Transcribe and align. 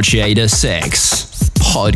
noche 0.00 0.34
de 0.34 0.48
sexo. 0.48 1.26
Voy 1.58 1.92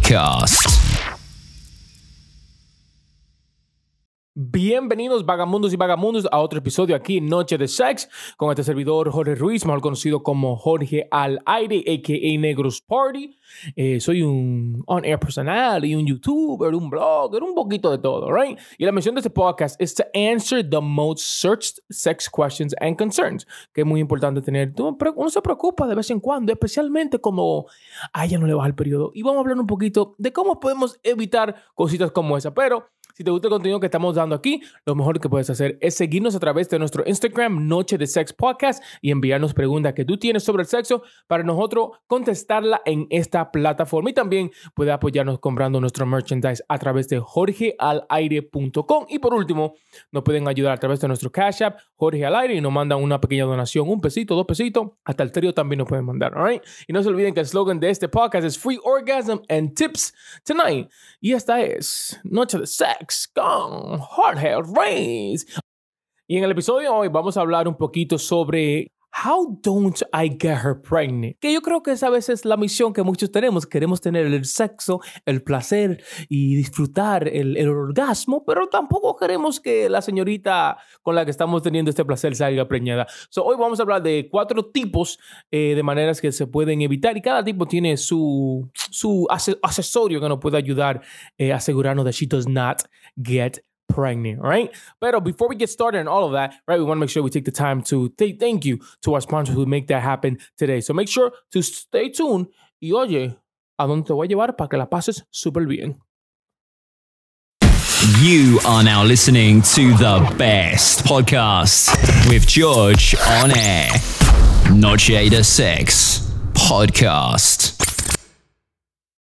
Bienvenidos 4.36 5.24
vagamundos 5.24 5.72
y 5.72 5.76
vagamundos 5.76 6.26
a 6.28 6.40
otro 6.40 6.58
episodio 6.58 6.96
aquí 6.96 7.20
Noche 7.20 7.56
de 7.56 7.68
Sex 7.68 8.08
con 8.36 8.50
este 8.50 8.64
servidor 8.64 9.08
Jorge 9.12 9.36
Ruiz, 9.36 9.64
mejor 9.64 9.80
conocido 9.80 10.24
como 10.24 10.56
Jorge 10.56 11.06
Al 11.12 11.40
Aire, 11.46 11.84
a.k.a. 11.86 12.40
Negros 12.40 12.80
Party. 12.80 13.38
Eh, 13.76 14.00
soy 14.00 14.22
un 14.22 14.82
on-air 14.88 15.20
personal 15.20 15.84
y 15.84 15.94
un 15.94 16.04
youtuber, 16.04 16.74
un 16.74 16.90
blogger, 16.90 17.44
un 17.44 17.54
poquito 17.54 17.92
de 17.92 17.98
todo, 17.98 18.34
right? 18.34 18.58
Y 18.76 18.84
la 18.84 18.90
misión 18.90 19.14
de 19.14 19.20
este 19.20 19.30
podcast 19.30 19.80
es 19.80 19.94
to 19.94 20.02
answer 20.12 20.68
the 20.68 20.80
most 20.80 21.24
searched 21.24 21.78
sex 21.88 22.28
questions 22.28 22.74
and 22.80 22.98
concerns, 22.98 23.46
que 23.72 23.82
es 23.82 23.86
muy 23.86 24.00
importante 24.00 24.42
tener. 24.42 24.74
Uno 24.76 25.30
se 25.30 25.42
preocupa 25.42 25.86
de 25.86 25.94
vez 25.94 26.10
en 26.10 26.18
cuando, 26.18 26.52
especialmente 26.52 27.20
como 27.20 27.66
a 28.12 28.24
ella 28.24 28.40
no 28.40 28.48
le 28.48 28.54
baja 28.54 28.66
el 28.66 28.74
periodo. 28.74 29.12
Y 29.14 29.22
vamos 29.22 29.36
a 29.36 29.40
hablar 29.42 29.60
un 29.60 29.68
poquito 29.68 30.16
de 30.18 30.32
cómo 30.32 30.58
podemos 30.58 30.98
evitar 31.04 31.54
cositas 31.76 32.10
como 32.10 32.36
esa, 32.36 32.52
pero 32.52 32.88
si 33.14 33.22
te 33.22 33.30
gusta 33.30 33.46
el 33.46 33.52
contenido 33.52 33.78
que 33.78 33.86
estamos 33.86 34.16
dando 34.16 34.34
aquí, 34.34 34.60
lo 34.84 34.96
mejor 34.96 35.20
que 35.20 35.28
puedes 35.28 35.48
hacer 35.48 35.78
es 35.80 35.94
seguirnos 35.94 36.34
a 36.34 36.40
través 36.40 36.68
de 36.68 36.80
nuestro 36.80 37.04
Instagram, 37.06 37.68
Noche 37.68 37.96
de 37.96 38.08
Sex 38.08 38.32
Podcast, 38.32 38.82
y 39.00 39.12
enviarnos 39.12 39.54
preguntas 39.54 39.94
que 39.94 40.04
tú 40.04 40.18
tienes 40.18 40.42
sobre 40.42 40.62
el 40.62 40.66
sexo 40.66 41.04
para 41.28 41.44
nosotros 41.44 41.90
contestarla 42.08 42.82
en 42.84 43.06
esta 43.10 43.52
plataforma. 43.52 44.10
Y 44.10 44.14
también 44.14 44.50
puedes 44.74 44.92
apoyarnos 44.92 45.38
comprando 45.38 45.80
nuestro 45.80 46.06
merchandise 46.06 46.64
a 46.68 46.76
través 46.78 47.08
de 47.08 47.20
jorgealaire.com. 47.20 49.06
Y 49.08 49.20
por 49.20 49.32
último, 49.32 49.74
nos 50.10 50.24
pueden 50.24 50.48
ayudar 50.48 50.72
a 50.72 50.78
través 50.78 50.98
de 50.98 51.06
nuestro 51.06 51.30
Cash 51.30 51.62
App, 51.62 51.78
Jorge 51.94 52.26
al 52.26 52.34
Aire, 52.34 52.56
y 52.56 52.60
nos 52.60 52.72
mandan 52.72 53.00
una 53.00 53.20
pequeña 53.20 53.44
donación, 53.44 53.88
un 53.88 54.00
pesito, 54.00 54.34
dos 54.34 54.46
pesitos, 54.46 54.88
hasta 55.04 55.22
el 55.22 55.30
trío 55.30 55.54
también 55.54 55.78
nos 55.78 55.88
pueden 55.88 56.04
mandar, 56.04 56.36
all 56.36 56.60
Y 56.88 56.92
no 56.92 57.00
se 57.00 57.10
olviden 57.10 57.32
que 57.32 57.40
el 57.40 57.46
slogan 57.46 57.78
de 57.78 57.90
este 57.90 58.08
podcast 58.08 58.44
es 58.44 58.58
Free 58.58 58.80
Orgasm 58.82 59.38
and 59.48 59.72
Tips 59.74 60.12
Tonight. 60.42 60.90
Y 61.20 61.32
esta 61.32 61.60
es 61.62 62.18
Noche 62.24 62.58
de 62.58 62.66
Sex 62.66 63.03
con 63.32 63.98
Jorge 63.98 64.54
Reyes. 64.74 65.46
Y 66.26 66.38
en 66.38 66.44
el 66.44 66.52
episodio 66.52 66.90
de 66.90 66.96
hoy 66.96 67.08
vamos 67.08 67.36
a 67.36 67.42
hablar 67.42 67.68
un 67.68 67.76
poquito 67.76 68.18
sobre 68.18 68.93
How 69.16 69.58
don't 69.62 70.02
I 70.12 70.28
get 70.28 70.58
her 70.64 70.74
pregnant? 70.74 71.38
Que 71.38 71.52
yo 71.52 71.62
creo 71.62 71.84
que 71.84 71.92
esa 71.92 72.10
vez 72.10 72.28
es 72.28 72.44
la 72.44 72.56
misión 72.56 72.92
que 72.92 73.04
muchos 73.04 73.30
tenemos. 73.30 73.64
Queremos 73.64 74.00
tener 74.00 74.26
el 74.26 74.44
sexo, 74.44 75.00
el 75.24 75.40
placer 75.42 76.02
y 76.28 76.56
disfrutar 76.56 77.28
el, 77.28 77.56
el, 77.56 77.68
orgasmo, 77.68 78.44
pero 78.44 78.68
tampoco 78.68 79.14
queremos 79.14 79.60
que 79.60 79.88
la 79.88 80.02
señorita 80.02 80.78
con 81.02 81.14
la 81.14 81.24
que 81.24 81.30
estamos 81.30 81.62
teniendo 81.62 81.90
este 81.90 82.04
placer 82.04 82.34
salga 82.34 82.66
preñada. 82.66 83.06
So, 83.30 83.44
hoy 83.44 83.56
vamos 83.56 83.78
a 83.78 83.82
hablar 83.82 84.02
de 84.02 84.28
cuatro 84.28 84.64
tipos 84.66 85.20
eh, 85.52 85.74
de 85.76 85.82
maneras 85.84 86.20
que 86.20 86.32
se 86.32 86.48
pueden 86.48 86.82
evitar 86.82 87.16
y 87.16 87.22
cada 87.22 87.44
tipo 87.44 87.66
tiene 87.66 87.96
su, 87.96 88.68
su 88.90 89.28
asesorio 89.62 90.20
que 90.20 90.28
nos 90.28 90.40
puede 90.40 90.56
ayudar 90.56 91.02
eh, 91.38 91.52
a 91.52 91.56
asegurarnos 91.56 92.04
de 92.04 92.10
she 92.10 92.26
does 92.26 92.48
not 92.48 92.82
get 93.16 93.62
pregnant, 93.88 94.40
right? 94.40 94.70
But 95.00 95.14
uh, 95.14 95.20
before 95.20 95.48
we 95.48 95.56
get 95.56 95.70
started 95.70 95.98
and 95.98 96.08
all 96.08 96.24
of 96.24 96.32
that, 96.32 96.54
right, 96.66 96.78
we 96.78 96.84
want 96.84 96.98
to 96.98 97.00
make 97.00 97.10
sure 97.10 97.22
we 97.22 97.30
take 97.30 97.44
the 97.44 97.50
time 97.50 97.82
to 97.84 98.12
say 98.18 98.32
thank 98.32 98.64
you 98.64 98.80
to 99.02 99.14
our 99.14 99.20
sponsors 99.20 99.54
who 99.54 99.66
make 99.66 99.88
that 99.88 100.02
happen 100.02 100.38
today. 100.56 100.80
So 100.80 100.94
make 100.94 101.08
sure 101.08 101.32
to 101.52 101.62
stay 101.62 102.10
tuned 102.10 102.48
y 102.80 102.92
oye, 102.92 103.36
a 103.78 103.86
dónde 103.86 104.06
te 104.06 104.12
voy 104.12 104.26
a 104.26 104.28
llevar 104.28 104.56
para 104.56 104.68
que 104.68 104.78
la 104.78 104.86
pases 104.86 105.24
súper 105.32 105.66
bien. 105.66 106.00
You 108.20 108.60
are 108.66 108.84
now 108.84 109.02
listening 109.02 109.62
to 109.62 109.94
the 109.94 110.34
best 110.36 111.04
podcast 111.06 111.88
with 112.28 112.46
George 112.46 113.14
on 113.40 113.50
air. 113.56 113.88
Noche 114.70 115.30
de 115.30 115.42
Sex 115.42 116.30
Podcast. 116.52 117.73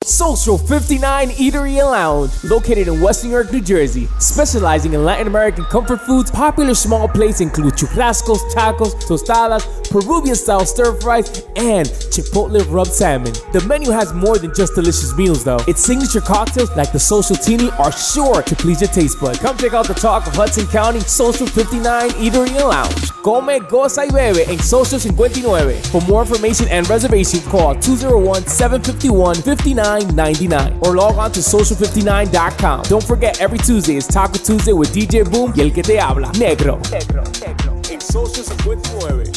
Social 0.03 0.57
59 0.57 1.29
Eatery 1.29 1.79
and 1.79 1.91
Lounge, 1.91 2.31
located 2.43 2.87
in 2.87 2.99
West 3.01 3.23
New 3.23 3.29
York, 3.29 3.51
New 3.51 3.61
Jersey, 3.61 4.07
specializing 4.17 4.93
in 4.93 5.05
Latin 5.05 5.27
American 5.27 5.63
comfort 5.65 6.01
foods. 6.01 6.31
Popular 6.31 6.73
small 6.73 7.07
plates 7.07 7.39
include 7.39 7.75
churrascos, 7.75 8.39
tacos, 8.51 8.95
tostadas, 9.05 9.63
Peruvian 9.91 10.35
style 10.35 10.65
stir 10.65 10.99
fries, 10.99 11.45
and 11.55 11.87
chipotle 12.09 12.65
rubbed 12.71 12.91
salmon. 12.91 13.31
The 13.53 13.63
menu 13.67 13.91
has 13.91 14.11
more 14.11 14.39
than 14.39 14.55
just 14.55 14.73
delicious 14.73 15.15
meals, 15.15 15.43
though. 15.43 15.59
Its 15.67 15.83
signature 15.83 16.21
cocktails, 16.21 16.75
like 16.75 16.91
the 16.91 16.99
Social 16.99 17.35
Teeny, 17.35 17.69
are 17.77 17.91
sure 17.91 18.41
to 18.41 18.55
please 18.55 18.81
your 18.81 18.89
taste 18.89 19.19
buds. 19.21 19.37
Come 19.37 19.55
check 19.57 19.73
out 19.73 19.87
the 19.87 19.93
talk 19.93 20.25
of 20.25 20.33
Hudson 20.33 20.65
County 20.67 21.01
Social 21.01 21.45
59 21.45 22.09
Eatery 22.11 22.49
and 22.49 22.69
Lounge. 22.69 23.11
Come, 23.21 23.59
goza 23.69 24.01
y 24.01 24.09
bebe 24.09 24.45
en 24.47 24.57
Social 24.57 24.97
59. 24.97 25.83
For 25.91 26.01
more 26.07 26.21
information 26.21 26.67
and 26.69 26.89
reservations, 26.89 27.45
call 27.45 27.75
201 27.75 28.47
751 28.47 29.35
59 29.35 29.90
$59.99 29.99 30.81
or 30.81 30.95
log 30.95 31.15
on 31.17 31.31
to 31.31 31.39
social59.com. 31.39 32.83
Don't 32.83 33.03
forget, 33.03 33.39
every 33.41 33.57
Tuesday 33.57 33.95
is 33.95 34.07
Taco 34.07 34.37
Tuesday 34.37 34.73
with 34.73 34.93
DJ 34.93 35.29
Boom 35.29 35.53
y 35.55 35.61
el 35.61 35.71
que 35.71 35.83
te 35.83 35.99
habla, 35.99 36.31
Negro. 36.33 36.79
Negro, 36.89 37.23
negro. 37.41 37.81
En 37.91 37.99
Social 37.99 38.43
59. 38.43 39.31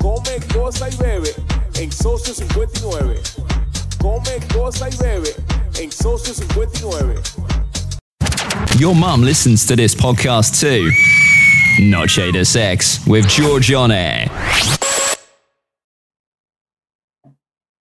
Come, 0.00 0.38
goza 0.54 0.88
y 0.88 0.96
bebe 0.96 1.30
en 1.80 1.90
Social 1.90 2.34
59. 2.34 3.20
Come, 4.00 4.38
goza 4.54 4.88
y 4.88 4.96
bebe 4.96 5.34
en 5.80 5.90
Social 5.90 6.34
59. 6.34 7.20
Your 8.78 8.94
mum 8.94 9.22
listens 9.22 9.66
to 9.66 9.76
this 9.76 9.94
podcast 9.94 10.60
too. 10.60 10.90
Noche 11.80 12.32
de 12.32 12.44
Sex 12.44 13.04
with 13.06 13.26
George 13.28 13.72
on 13.72 13.90
air. 13.90 14.28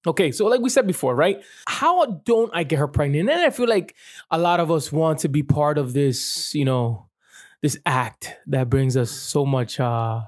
Okay, 0.08 0.32
so 0.32 0.46
like 0.46 0.62
we 0.62 0.70
said 0.70 0.88
before, 0.88 1.14
right? 1.16 1.44
How 1.68 2.06
don't 2.06 2.50
I 2.54 2.64
get 2.64 2.80
her 2.80 2.88
pregnant? 2.88 3.30
And 3.30 3.42
I 3.42 3.50
feel 3.50 3.68
like 3.68 3.96
a 4.32 4.38
lot 4.38 4.60
of 4.60 4.72
us 4.72 4.92
want 4.92 5.20
to 5.20 5.30
be 5.30 5.44
part 5.44 5.78
of 5.78 5.94
this, 5.94 6.56
you 6.56 6.64
know, 6.64 7.08
this 7.62 7.78
act 7.86 8.36
that 8.48 8.70
brings 8.70 8.96
us 8.96 9.12
so 9.12 9.46
much 9.46 9.80
uh 9.80 10.22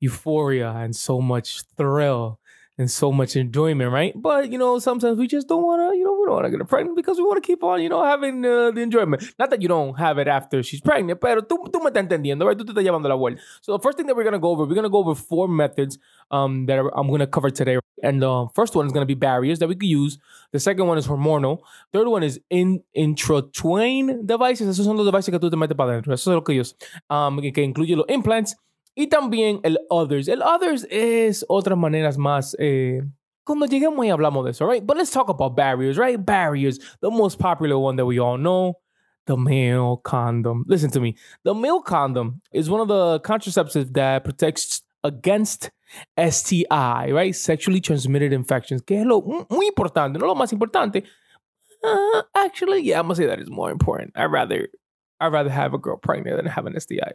euphoria 0.00 0.70
and 0.70 0.96
so 0.96 1.20
much 1.20 1.62
thrill 1.76 2.40
and 2.78 2.90
so 2.90 3.12
much 3.12 3.36
enjoyment, 3.36 3.92
right? 3.92 4.12
But 4.16 4.50
you 4.50 4.58
know, 4.58 4.78
sometimes 4.78 5.18
we 5.18 5.26
just 5.26 5.48
don't 5.48 5.62
want 5.62 5.80
to, 5.80 5.96
you 5.96 6.04
know, 6.04 6.12
we 6.12 6.26
don't 6.26 6.34
want 6.34 6.46
to 6.46 6.56
get 6.56 6.66
pregnant 6.68 6.96
because 6.96 7.18
we 7.18 7.24
want 7.24 7.42
to 7.42 7.46
keep 7.46 7.62
on, 7.62 7.82
you 7.82 7.88
know, 7.88 8.02
having 8.02 8.44
uh, 8.44 8.70
the 8.70 8.80
enjoyment. 8.80 9.22
Not 9.38 9.50
that 9.50 9.60
you 9.60 9.68
don't 9.68 9.98
have 9.98 10.18
it 10.18 10.28
after 10.28 10.62
she's 10.62 10.80
pregnant, 10.80 11.20
pero 11.20 11.42
tú, 11.42 11.70
tú 11.70 11.80
me 11.80 11.90
estás 11.90 12.02
entendiendo, 12.02 12.46
right? 12.46 12.56
Tú 12.56 12.64
te 12.64 12.72
estás 12.72 12.84
llevando 12.84 13.08
la 13.08 13.14
vuelta. 13.14 13.40
So 13.60 13.76
the 13.76 13.82
first 13.82 13.98
thing 13.98 14.06
that 14.06 14.16
we're 14.16 14.24
gonna 14.24 14.38
go 14.38 14.50
over, 14.50 14.64
we're 14.64 14.74
gonna 14.74 14.88
go 14.88 14.98
over 14.98 15.14
four 15.14 15.48
methods 15.48 15.98
um, 16.30 16.66
that 16.66 16.78
I'm 16.78 17.08
gonna 17.08 17.26
cover 17.26 17.50
today, 17.50 17.78
and 18.02 18.22
the 18.22 18.46
first 18.54 18.74
one 18.74 18.86
is 18.86 18.92
gonna 18.92 19.06
be 19.06 19.14
barriers 19.14 19.58
that 19.58 19.68
we 19.68 19.74
could 19.74 19.88
use. 19.88 20.18
The 20.52 20.60
second 20.60 20.86
one 20.86 20.98
is 20.98 21.06
hormonal. 21.06 21.58
Third 21.92 22.08
one 22.08 22.22
is 22.22 22.40
in 22.48 22.82
intrauterine 22.96 24.26
devices. 24.26 24.68
Esos 24.68 24.86
son 24.86 24.96
los 24.96 25.06
devices 25.06 25.30
que 25.30 25.38
tú 25.38 25.50
te 25.50 25.56
metes 25.56 25.76
para 25.76 25.92
adentro. 25.92 26.14
Eso 26.14 26.30
es 26.30 26.34
lo 26.34 26.42
que 26.42 26.54
ellos, 26.54 26.74
um, 27.10 27.38
que 27.40 27.62
incluye 27.62 27.96
los 27.96 28.06
implants. 28.08 28.56
Y 28.94 29.06
también 29.06 29.60
el 29.62 29.78
others. 29.88 30.28
El 30.28 30.42
others 30.42 30.86
es 30.90 31.44
otras 31.48 31.78
maneras 31.78 32.18
más. 32.18 32.54
Eh, 32.58 33.02
cuando 33.44 33.66
lleguemos 33.66 34.04
y 34.04 34.10
hablamos 34.10 34.44
de 34.44 34.50
eso, 34.50 34.66
right? 34.66 34.84
But 34.84 34.96
let's 34.96 35.10
talk 35.10 35.28
about 35.28 35.56
barriers, 35.56 35.96
right? 35.96 36.22
Barriers. 36.22 36.78
The 37.00 37.10
most 37.10 37.38
popular 37.38 37.78
one 37.78 37.96
that 37.96 38.06
we 38.06 38.18
all 38.18 38.36
know. 38.36 38.78
The 39.26 39.36
male 39.36 39.98
condom. 39.98 40.64
Listen 40.66 40.90
to 40.90 41.00
me. 41.00 41.16
The 41.44 41.54
male 41.54 41.80
condom 41.80 42.40
is 42.52 42.68
one 42.68 42.80
of 42.80 42.88
the 42.88 43.20
contraceptives 43.20 43.92
that 43.94 44.24
protects 44.24 44.82
against 45.04 45.70
STI, 46.18 47.10
right? 47.10 47.34
Sexually 47.34 47.80
transmitted 47.80 48.32
infections. 48.32 48.82
Que 48.82 48.98
es 48.98 49.06
lo 49.06 49.22
muy 49.50 49.68
importante, 49.68 50.18
no 50.18 50.26
lo 50.26 50.34
más 50.34 50.52
importante. 50.52 51.04
Uh, 51.84 52.22
actually, 52.34 52.82
yeah, 52.82 52.98
I'm 52.98 53.06
gonna 53.06 53.16
say 53.16 53.26
that 53.26 53.40
is 53.40 53.50
more 53.50 53.70
important. 53.70 54.12
I'd 54.14 54.26
rather, 54.26 54.68
I'd 55.20 55.32
rather 55.32 55.50
have 55.50 55.74
a 55.74 55.78
girl 55.78 55.96
pregnant 55.96 56.36
than 56.36 56.46
have 56.46 56.66
an 56.66 56.78
STI. 56.78 57.12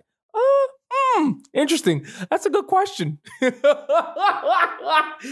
Hmm, 1.17 1.31
interesting. 1.51 2.05
That's 2.29 2.45
a 2.45 2.49
good 2.51 2.67
question. 2.67 3.17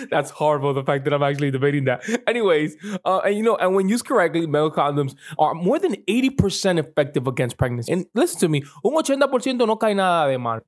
That's 0.09 0.31
horrible. 0.31 0.73
The 0.73 0.83
fact 0.83 1.03
that 1.05 1.13
I'm 1.13 1.21
actually 1.21 1.51
debating 1.51 1.85
that. 1.85 2.03
Anyways, 2.25 2.75
uh, 3.05 3.19
and 3.19 3.37
you 3.37 3.43
know, 3.43 3.55
and 3.57 3.75
when 3.75 3.87
used 3.87 4.05
correctly, 4.05 4.47
male 4.47 4.71
condoms 4.71 5.13
are 5.37 5.53
more 5.53 5.77
than 5.77 5.93
80% 6.07 6.79
effective 6.79 7.27
against 7.27 7.57
pregnancy. 7.57 7.93
And 7.93 8.07
listen 8.15 8.39
to 8.39 8.49
me, 8.49 8.63
un 8.83 8.93
80% 8.93 9.57
no 9.67 9.75
cae 9.75 9.93
nada 9.93 10.31
de 10.31 10.39
mal. 10.39 10.61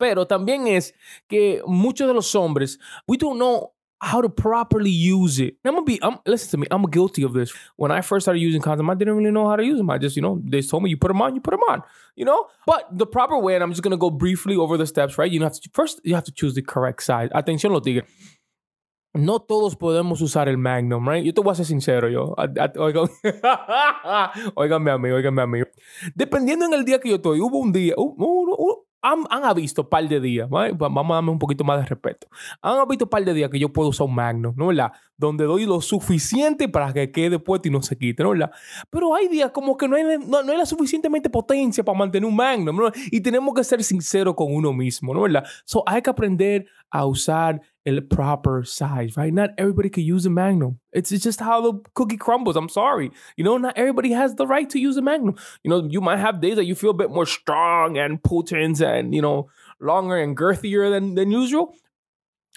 Pero 0.00 0.26
también 0.26 0.66
es 0.66 0.92
que 1.28 1.62
muchos 1.64 2.08
de 2.08 2.12
los 2.12 2.34
hombres, 2.34 2.78
we 3.06 3.16
don't 3.16 3.38
know 3.38 3.72
how 4.00 4.20
to 4.20 4.28
properly 4.28 4.90
use 4.90 5.38
it. 5.40 5.56
I'm 5.64 5.72
gonna 5.74 5.84
be, 5.84 5.98
I'm, 6.02 6.18
listen 6.26 6.50
to 6.50 6.56
me, 6.58 6.66
I'm 6.70 6.82
guilty 6.84 7.22
of 7.22 7.32
this. 7.32 7.52
When 7.76 7.90
I 7.90 8.02
first 8.02 8.24
started 8.24 8.40
using 8.40 8.60
condoms, 8.60 8.90
I 8.90 8.94
didn't 8.94 9.16
really 9.16 9.30
know 9.30 9.48
how 9.48 9.56
to 9.56 9.64
use 9.64 9.78
them. 9.78 9.88
I 9.90 9.98
just, 9.98 10.16
you 10.16 10.22
know, 10.22 10.40
they 10.44 10.60
told 10.62 10.82
me 10.82 10.90
you 10.90 10.96
put 10.98 11.08
them 11.08 11.22
on, 11.22 11.34
you 11.34 11.40
put 11.40 11.52
them 11.52 11.60
on, 11.70 11.82
you 12.14 12.24
know? 12.24 12.46
But 12.66 12.86
the 12.92 13.06
proper 13.06 13.38
way, 13.38 13.54
and 13.54 13.64
I'm 13.64 13.70
just 13.70 13.82
gonna 13.82 13.96
go 13.96 14.10
briefly 14.10 14.54
over 14.56 14.76
the 14.76 14.86
steps, 14.86 15.16
right? 15.18 15.30
You 15.32 15.42
have 15.42 15.54
to, 15.60 15.70
first, 15.72 16.00
you 16.04 16.14
have 16.14 16.24
to 16.24 16.32
choose 16.32 16.54
the 16.54 16.62
correct 16.62 17.02
size. 17.02 17.30
Atención, 17.34 17.70
lo 17.72 17.80
tigre. 17.80 18.04
no 19.14 19.38
todos 19.38 19.74
podemos 19.76 20.20
usar 20.20 20.46
el 20.46 20.58
Magnum, 20.58 21.08
right? 21.08 21.24
Yo 21.24 21.32
te 21.32 21.40
voy 21.40 21.52
a 21.52 21.54
ser 21.54 21.64
sincero, 21.64 22.10
yo. 22.10 22.34
Oigan, 22.76 23.08
óiganme 24.54 24.90
a 24.90 24.98
mí, 24.98 25.10
óiganme 25.10 25.40
a 25.42 25.46
mí. 25.52 25.60
Dependiendo 26.14 26.66
en 26.66 26.74
el 26.74 26.84
día 26.84 26.98
que 27.00 27.08
yo 27.08 27.16
estoy, 27.16 27.40
hubo 27.40 27.58
un 27.58 27.72
día, 27.72 27.94
uno- 27.96 28.14
uno- 28.58 28.75
han, 29.12 29.24
han 29.30 29.54
visto 29.54 29.88
par 29.88 30.08
de 30.08 30.20
días, 30.20 30.48
right? 30.50 30.72
Va- 30.80 30.88
vamos 30.88 31.10
a 31.12 31.14
darme 31.14 31.30
un 31.30 31.38
poquito 31.38 31.64
más 31.64 31.78
de 31.80 31.86
respeto. 31.86 32.26
Han 32.62 32.88
visto 32.88 33.08
par 33.08 33.24
de 33.24 33.32
días 33.34 33.50
que 33.50 33.58
yo 33.58 33.72
puedo 33.72 33.90
usar 33.90 34.06
un 34.06 34.14
Magnum, 34.14 34.54
¿no 34.56 34.66
verdad? 34.68 34.92
Donde 35.16 35.44
doy 35.44 35.64
lo 35.64 35.80
suficiente 35.80 36.68
para 36.68 36.92
que 36.92 37.10
quede 37.10 37.38
puesto 37.38 37.68
y 37.68 37.70
no 37.70 37.82
se 37.82 37.96
quite, 37.96 38.22
¿no 38.22 38.30
verdad? 38.30 38.50
Pero 38.90 39.14
hay 39.14 39.28
días 39.28 39.50
como 39.50 39.76
que 39.76 39.88
no 39.88 39.96
hay, 39.96 40.04
no, 40.26 40.42
no 40.42 40.52
hay 40.52 40.58
la 40.58 40.66
suficientemente 40.66 41.30
potencia 41.30 41.84
para 41.84 41.98
mantener 41.98 42.28
un 42.28 42.36
Magnum, 42.36 42.76
¿no? 42.76 42.90
Y 43.10 43.20
tenemos 43.20 43.54
que 43.54 43.64
ser 43.64 43.82
sinceros 43.84 44.34
con 44.34 44.54
uno 44.54 44.72
mismo, 44.72 45.14
¿no 45.14 45.22
verdad? 45.22 45.44
So 45.64 45.82
hay 45.86 46.02
que 46.02 46.10
aprender 46.10 46.66
a 46.90 47.06
usar 47.06 47.60
el 47.86 48.00
proper 48.00 48.64
size, 48.64 49.16
right? 49.16 49.32
Not 49.32 49.50
everybody 49.58 49.88
can 49.88 50.02
use 50.02 50.26
a 50.26 50.30
Magnum. 50.30 50.80
It's, 50.92 51.12
it's 51.12 51.24
just 51.24 51.40
how 51.40 51.60
the 51.60 51.80
cookie 51.94 52.16
crumbles. 52.16 52.56
I'm 52.56 52.68
sorry. 52.68 53.10
You 53.36 53.44
know, 53.44 53.56
not 53.56 53.76
everybody 53.76 54.12
has 54.12 54.34
the 54.34 54.46
right 54.46 54.68
to 54.70 54.78
use 54.78 54.96
a 54.96 55.02
Magnum. 55.02 55.36
You 55.62 55.70
know, 55.70 55.86
you 55.88 56.00
might 56.00 56.18
have 56.18 56.40
days 56.40 56.56
that 56.56 56.64
you 56.64 56.74
feel 56.74 56.90
a 56.90 56.94
bit 56.94 57.10
more 57.10 57.26
strong 57.26 57.96
and 57.96 58.22
potent 58.22 58.80
and, 58.80 59.14
you 59.14 59.22
know, 59.22 59.48
longer 59.80 60.16
and 60.16 60.36
girthier 60.36 60.90
than, 60.90 61.14
than 61.14 61.30
usual. 61.30 61.74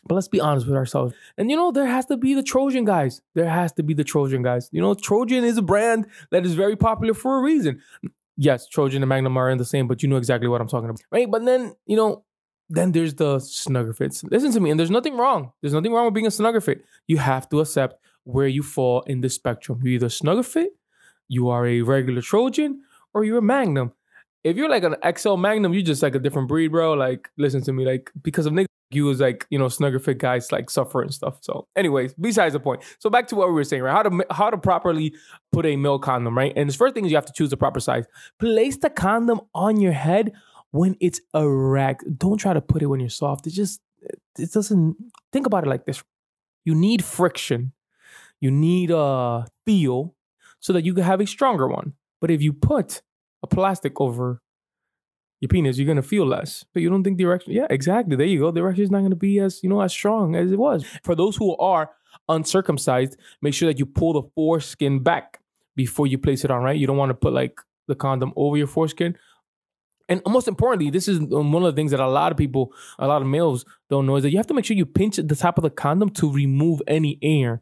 But 0.06 0.16
let's 0.16 0.28
be 0.28 0.40
honest 0.40 0.66
with 0.66 0.76
ourselves. 0.76 1.14
And 1.38 1.50
you 1.50 1.58
know, 1.58 1.72
there 1.72 1.86
has 1.86 2.06
to 2.08 2.18
be 2.18 2.34
the 2.34 2.44
Trojan 2.44 2.86
guys. 2.86 3.22
There 3.36 3.50
has 3.50 3.74
to 3.74 3.84
be 3.84 3.94
the 3.94 4.04
Trojan 4.06 4.42
guys. 4.42 4.70
You 4.72 4.82
know, 4.82 4.94
Trojan 4.94 5.44
is 5.44 5.58
a 5.58 5.62
brand 5.62 6.08
that 6.32 6.46
is 6.46 6.56
very 6.56 6.76
popular 6.76 7.14
for 7.14 7.38
a 7.38 7.42
reason. 7.42 7.82
Yes, 8.38 8.68
Trojan 8.68 9.04
and 9.04 9.10
Magnum 9.10 9.36
are 9.36 9.50
in 9.50 9.58
the 9.58 9.66
same, 9.66 9.88
but 9.88 10.02
you 10.02 10.08
know 10.08 10.16
exactly 10.16 10.48
what 10.48 10.62
I'm 10.62 10.70
talking 10.70 10.90
about. 10.90 11.02
Right? 11.12 11.30
But 11.30 11.44
then, 11.44 11.76
you 11.86 11.98
know, 11.98 12.24
then 12.70 12.92
there's 12.92 13.16
the 13.16 13.40
snugger 13.40 13.94
fits. 13.94 14.24
Listen 14.24 14.52
to 14.52 14.60
me, 14.60 14.70
and 14.70 14.80
there's 14.80 14.92
nothing 14.92 15.18
wrong. 15.18 15.52
There's 15.62 15.74
nothing 15.74 15.92
wrong 15.92 16.06
with 16.06 16.14
being 16.14 16.28
a 16.28 16.32
snugger 16.32 16.62
fit. 16.62 16.86
You 17.08 17.18
have 17.18 17.50
to 17.50 17.60
accept 17.60 18.00
where 18.24 18.48
you 18.48 18.62
fall 18.62 19.02
in 19.02 19.22
the 19.22 19.30
spectrum. 19.30 19.80
You're 19.84 19.94
either 19.94 20.10
snugger 20.10 20.44
fit, 20.44 20.76
you 21.28 21.50
are 21.50 21.66
a 21.66 21.82
regular 21.82 22.22
Trojan, 22.22 22.82
or 23.14 23.24
you're 23.24 23.40
a 23.40 23.42
Magnum. 23.42 23.94
If 24.44 24.56
you're 24.56 24.70
like 24.70 24.84
an 24.84 24.96
XL 25.18 25.36
Magnum, 25.36 25.74
you're 25.74 25.84
just 25.84 26.04
like 26.04 26.16
a 26.16 26.20
different 26.20 26.48
breed, 26.48 26.70
bro. 26.70 26.94
Like, 26.94 27.30
listen 27.38 27.62
to 27.64 27.74
me, 27.74 27.86
like 27.86 28.12
because 28.22 28.46
of 28.46 28.54
niggas, 28.54 28.68
you 28.92 29.06
was 29.06 29.20
like 29.20 29.46
you 29.50 29.60
know 29.60 29.68
snugger 29.68 30.00
fit 30.00 30.18
guys 30.18 30.52
like 30.52 30.70
suffer 30.70 31.02
and 31.02 31.14
stuff. 31.14 31.38
So, 31.42 31.68
anyways, 31.76 32.14
besides 32.16 32.54
the 32.54 32.60
point. 32.60 32.84
So 33.00 33.10
back 33.10 33.28
to 33.28 33.36
what 33.36 33.48
we 33.48 33.54
were 33.54 33.64
saying, 33.64 33.84
right? 33.84 33.92
How 33.92 34.04
to 34.04 34.26
how 34.32 34.50
to 34.50 34.58
properly 34.58 35.14
put 35.52 35.66
a 35.66 35.76
male 35.76 36.00
condom, 36.00 36.38
right? 36.38 36.54
And 36.56 36.70
the 36.70 36.74
first 36.74 36.96
thing 36.96 37.06
is 37.06 37.12
you 37.12 37.18
have 37.18 37.26
to 37.26 37.34
choose 37.34 37.50
the 37.50 37.58
proper 37.58 37.80
size. 37.80 38.06
Place 38.40 38.78
the 38.78 38.90
condom 38.90 39.42
on 39.54 39.80
your 39.80 39.92
head 39.92 40.32
when 40.72 40.96
it's 41.00 41.22
a 41.34 41.40
erect. 41.40 42.04
Don't 42.18 42.38
try 42.38 42.54
to 42.54 42.62
put 42.62 42.82
it 42.82 42.88
when 42.88 43.00
you're 43.00 43.10
soft. 43.10 43.48
It 43.48 43.52
just 43.52 43.82
it 44.38 44.52
doesn't 44.52 44.96
think 45.32 45.46
about 45.46 45.64
it 45.66 45.70
like 45.70 45.86
this. 45.86 46.04
You 46.66 46.76
need 46.76 47.04
friction. 47.04 47.74
You 48.40 48.52
need 48.52 48.92
a 48.92 49.46
feel 49.66 50.16
so 50.60 50.74
that 50.74 50.86
you 50.86 50.94
can 50.94 51.04
have 51.04 51.22
a 51.22 51.28
stronger 51.28 51.68
one. 51.68 51.94
But 52.22 52.32
if 52.32 52.42
you 52.42 52.54
put 52.54 53.02
a 53.44 53.48
plastic 53.48 54.00
over 54.00 54.42
your 55.42 55.50
penis, 55.50 55.78
you're 55.78 55.88
gonna 55.88 56.02
feel 56.02 56.26
less. 56.26 56.66
But 56.74 56.84
you 56.84 56.90
don't 56.90 57.04
think 57.04 57.18
the 57.18 57.24
erection, 57.24 57.54
yeah, 57.54 57.68
exactly. 57.70 58.16
There 58.16 58.26
you 58.26 58.40
go. 58.40 58.52
The 58.52 58.60
erection 58.60 58.84
is 58.84 58.92
not 58.92 59.02
gonna 59.02 59.16
be 59.16 59.40
as 59.40 59.64
you 59.64 59.70
know 59.70 59.82
as 59.82 59.92
strong 59.92 60.36
as 60.36 60.52
it 60.52 60.60
was. 60.60 60.86
For 61.04 61.16
those 61.16 61.36
who 61.36 61.56
are 61.58 61.90
uncircumcised, 62.28 63.18
make 63.42 63.54
sure 63.54 63.68
that 63.70 63.80
you 63.80 63.86
pull 63.86 64.14
the 64.14 64.24
foreskin 64.36 65.02
back 65.02 65.40
before 65.76 66.08
you 66.08 66.18
place 66.18 66.44
it 66.44 66.52
on, 66.52 66.64
right? 66.64 66.78
You 66.78 66.88
don't 66.88 66.98
want 66.98 67.10
to 67.10 67.14
put 67.16 67.34
like 67.34 67.60
the 67.88 67.96
condom 67.96 68.34
over 68.36 68.58
your 68.58 68.68
foreskin. 68.68 69.16
And 70.10 70.22
most 70.28 70.48
importantly, 70.48 70.90
this 70.90 71.08
is 71.08 71.20
um, 71.20 71.52
one 71.52 71.64
of 71.64 71.74
the 71.74 71.80
things 71.80 71.92
that 71.92 72.00
a 72.00 72.08
lot 72.08 72.32
of 72.32 72.38
people, 72.38 72.74
a 72.98 73.08
lot 73.08 73.22
of 73.22 73.28
males 73.28 73.64
don't 73.90 74.08
know 74.08 74.16
is 74.16 74.24
that 74.24 74.32
you 74.32 74.38
have 74.38 74.48
to 74.48 74.56
make 74.56 74.66
sure 74.66 74.76
you 74.76 74.86
pinch 74.86 75.18
the 75.18 75.36
top 75.36 75.58
of 75.58 75.64
the 75.64 75.70
condom 75.70 76.10
to 76.10 76.32
remove 76.32 76.82
any 76.88 77.20
air. 77.22 77.62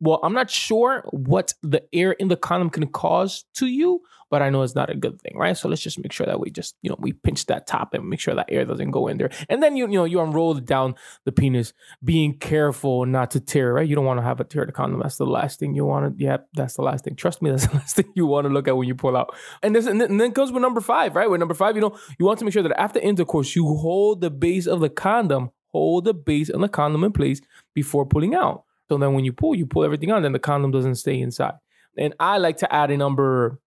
Well, 0.00 0.20
I'm 0.22 0.32
not 0.32 0.50
sure 0.50 1.04
what 1.10 1.54
the 1.62 1.82
air 1.92 2.12
in 2.12 2.28
the 2.28 2.36
condom 2.36 2.70
can 2.70 2.86
cause 2.86 3.44
to 3.54 3.66
you, 3.66 4.02
but 4.30 4.42
I 4.42 4.50
know 4.50 4.62
it's 4.62 4.74
not 4.74 4.90
a 4.90 4.94
good 4.94 5.20
thing, 5.20 5.36
right? 5.36 5.56
So 5.56 5.68
let's 5.68 5.82
just 5.82 5.98
make 5.98 6.12
sure 6.12 6.26
that 6.26 6.38
we 6.38 6.50
just, 6.50 6.76
you 6.82 6.90
know, 6.90 6.96
we 6.98 7.12
pinch 7.12 7.46
that 7.46 7.66
top 7.66 7.94
and 7.94 8.08
make 8.08 8.20
sure 8.20 8.34
that 8.34 8.48
air 8.48 8.64
doesn't 8.64 8.90
go 8.90 9.08
in 9.08 9.18
there. 9.18 9.30
And 9.48 9.62
then 9.62 9.76
you, 9.76 9.86
you 9.86 9.94
know, 9.94 10.04
you 10.04 10.20
unroll 10.20 10.54
down 10.54 10.94
the 11.24 11.32
penis, 11.32 11.72
being 12.04 12.38
careful 12.38 13.06
not 13.06 13.30
to 13.32 13.40
tear, 13.40 13.72
right? 13.74 13.88
You 13.88 13.96
don't 13.96 14.04
want 14.04 14.18
to 14.18 14.24
have 14.24 14.40
a 14.40 14.44
tear 14.44 14.66
the 14.66 14.72
condom. 14.72 15.00
That's 15.00 15.16
the 15.16 15.26
last 15.26 15.58
thing 15.58 15.74
you 15.74 15.84
want 15.84 16.18
to, 16.18 16.24
yeah, 16.24 16.38
that's 16.54 16.74
the 16.74 16.82
last 16.82 17.04
thing. 17.04 17.16
Trust 17.16 17.42
me, 17.42 17.50
that's 17.52 17.66
the 17.66 17.76
last 17.76 17.96
thing 17.96 18.12
you 18.14 18.26
want 18.26 18.46
to 18.46 18.52
look 18.52 18.68
at 18.68 18.76
when 18.76 18.86
you 18.86 18.94
pull 18.94 19.16
out. 19.16 19.34
And 19.62 19.74
this, 19.74 19.86
and 19.86 20.00
then 20.00 20.32
comes 20.32 20.52
with 20.52 20.62
number 20.62 20.80
five, 20.80 21.16
right? 21.16 21.30
With 21.30 21.40
number 21.40 21.54
five, 21.54 21.74
you 21.74 21.80
know, 21.80 21.98
you 22.18 22.26
want 22.26 22.38
to 22.38 22.44
make 22.44 22.54
sure 22.54 22.62
that 22.62 22.78
after 22.80 23.00
intercourse, 23.00 23.56
you 23.56 23.64
hold 23.76 24.20
the 24.20 24.30
base 24.30 24.66
of 24.66 24.80
the 24.80 24.90
condom, 24.90 25.50
hold 25.68 26.04
the 26.04 26.14
base 26.14 26.50
of 26.50 26.60
the 26.60 26.68
condom 26.68 27.04
in 27.04 27.12
place 27.12 27.40
before 27.74 28.06
pulling 28.06 28.34
out. 28.34 28.64
So 28.88 28.96
then 28.96 29.12
when 29.12 29.24
you 29.24 29.32
pull, 29.32 29.54
you 29.54 29.66
pull 29.66 29.84
everything 29.84 30.10
out, 30.10 30.22
then 30.22 30.32
the 30.32 30.38
condom 30.38 30.70
doesn't 30.70 30.96
stay 30.96 31.20
inside. 31.20 31.54
And 31.96 32.14
I 32.18 32.38
like 32.38 32.56
to 32.58 32.72
add 32.72 32.90
a 32.90 32.96
number, 32.96 33.60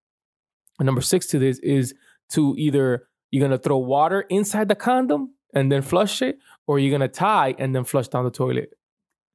a 0.79 0.83
number 0.83 1.01
six 1.01 1.27
to 1.27 1.39
this 1.39 1.59
is 1.59 1.93
to 2.29 2.55
either 2.57 3.07
you're 3.29 3.45
gonna 3.45 3.57
throw 3.57 3.77
water 3.77 4.21
inside 4.21 4.67
the 4.67 4.75
condom 4.75 5.35
and 5.53 5.71
then 5.71 5.81
flush 5.81 6.21
it, 6.21 6.37
or 6.65 6.79
you're 6.79 6.91
gonna 6.91 7.07
tie 7.07 7.55
and 7.59 7.75
then 7.75 7.83
flush 7.83 8.07
down 8.07 8.23
the 8.23 8.31
toilet. 8.31 8.73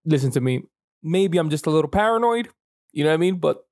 Listen 0.04 0.30
to 0.32 0.40
me. 0.40 0.62
Maybe 1.02 1.38
I'm 1.38 1.50
just 1.50 1.66
a 1.66 1.70
little 1.70 1.90
paranoid, 1.90 2.48
you 2.92 3.04
know 3.04 3.10
what 3.10 3.14
I 3.14 3.18
mean? 3.18 3.38
But 3.38 3.64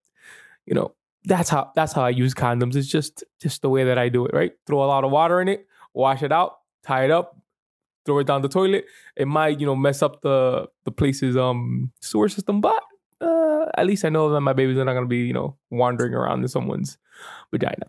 you 0.66 0.74
know, 0.74 0.94
that's 1.24 1.48
how 1.48 1.72
that's 1.74 1.92
how 1.92 2.02
I 2.02 2.10
use 2.10 2.34
condoms. 2.34 2.76
It's 2.76 2.88
just 2.88 3.24
just 3.40 3.62
the 3.62 3.70
way 3.70 3.84
that 3.84 3.98
I 3.98 4.08
do 4.08 4.26
it, 4.26 4.34
right? 4.34 4.52
Throw 4.66 4.84
a 4.84 4.86
lot 4.86 5.04
of 5.04 5.10
water 5.10 5.40
in 5.40 5.48
it, 5.48 5.66
wash 5.94 6.22
it 6.22 6.32
out, 6.32 6.58
tie 6.84 7.04
it 7.04 7.10
up, 7.10 7.38
throw 8.04 8.18
it 8.18 8.26
down 8.26 8.42
the 8.42 8.48
toilet. 8.48 8.86
It 9.16 9.26
might, 9.26 9.60
you 9.60 9.66
know, 9.66 9.76
mess 9.76 10.02
up 10.02 10.22
the 10.22 10.68
the 10.84 10.90
place's 10.90 11.36
um 11.36 11.92
sewer 12.00 12.28
system, 12.28 12.60
but 12.60 12.82
uh, 13.20 13.66
at 13.76 13.86
least 13.86 14.04
I 14.04 14.08
know 14.08 14.30
that 14.30 14.40
my 14.40 14.52
babies 14.52 14.78
are 14.78 14.84
not 14.84 14.94
gonna 14.94 15.06
be, 15.06 15.18
you 15.18 15.32
know, 15.32 15.56
wandering 15.70 16.14
around 16.14 16.42
in 16.42 16.48
someone's 16.48 16.98
vagina. 17.50 17.86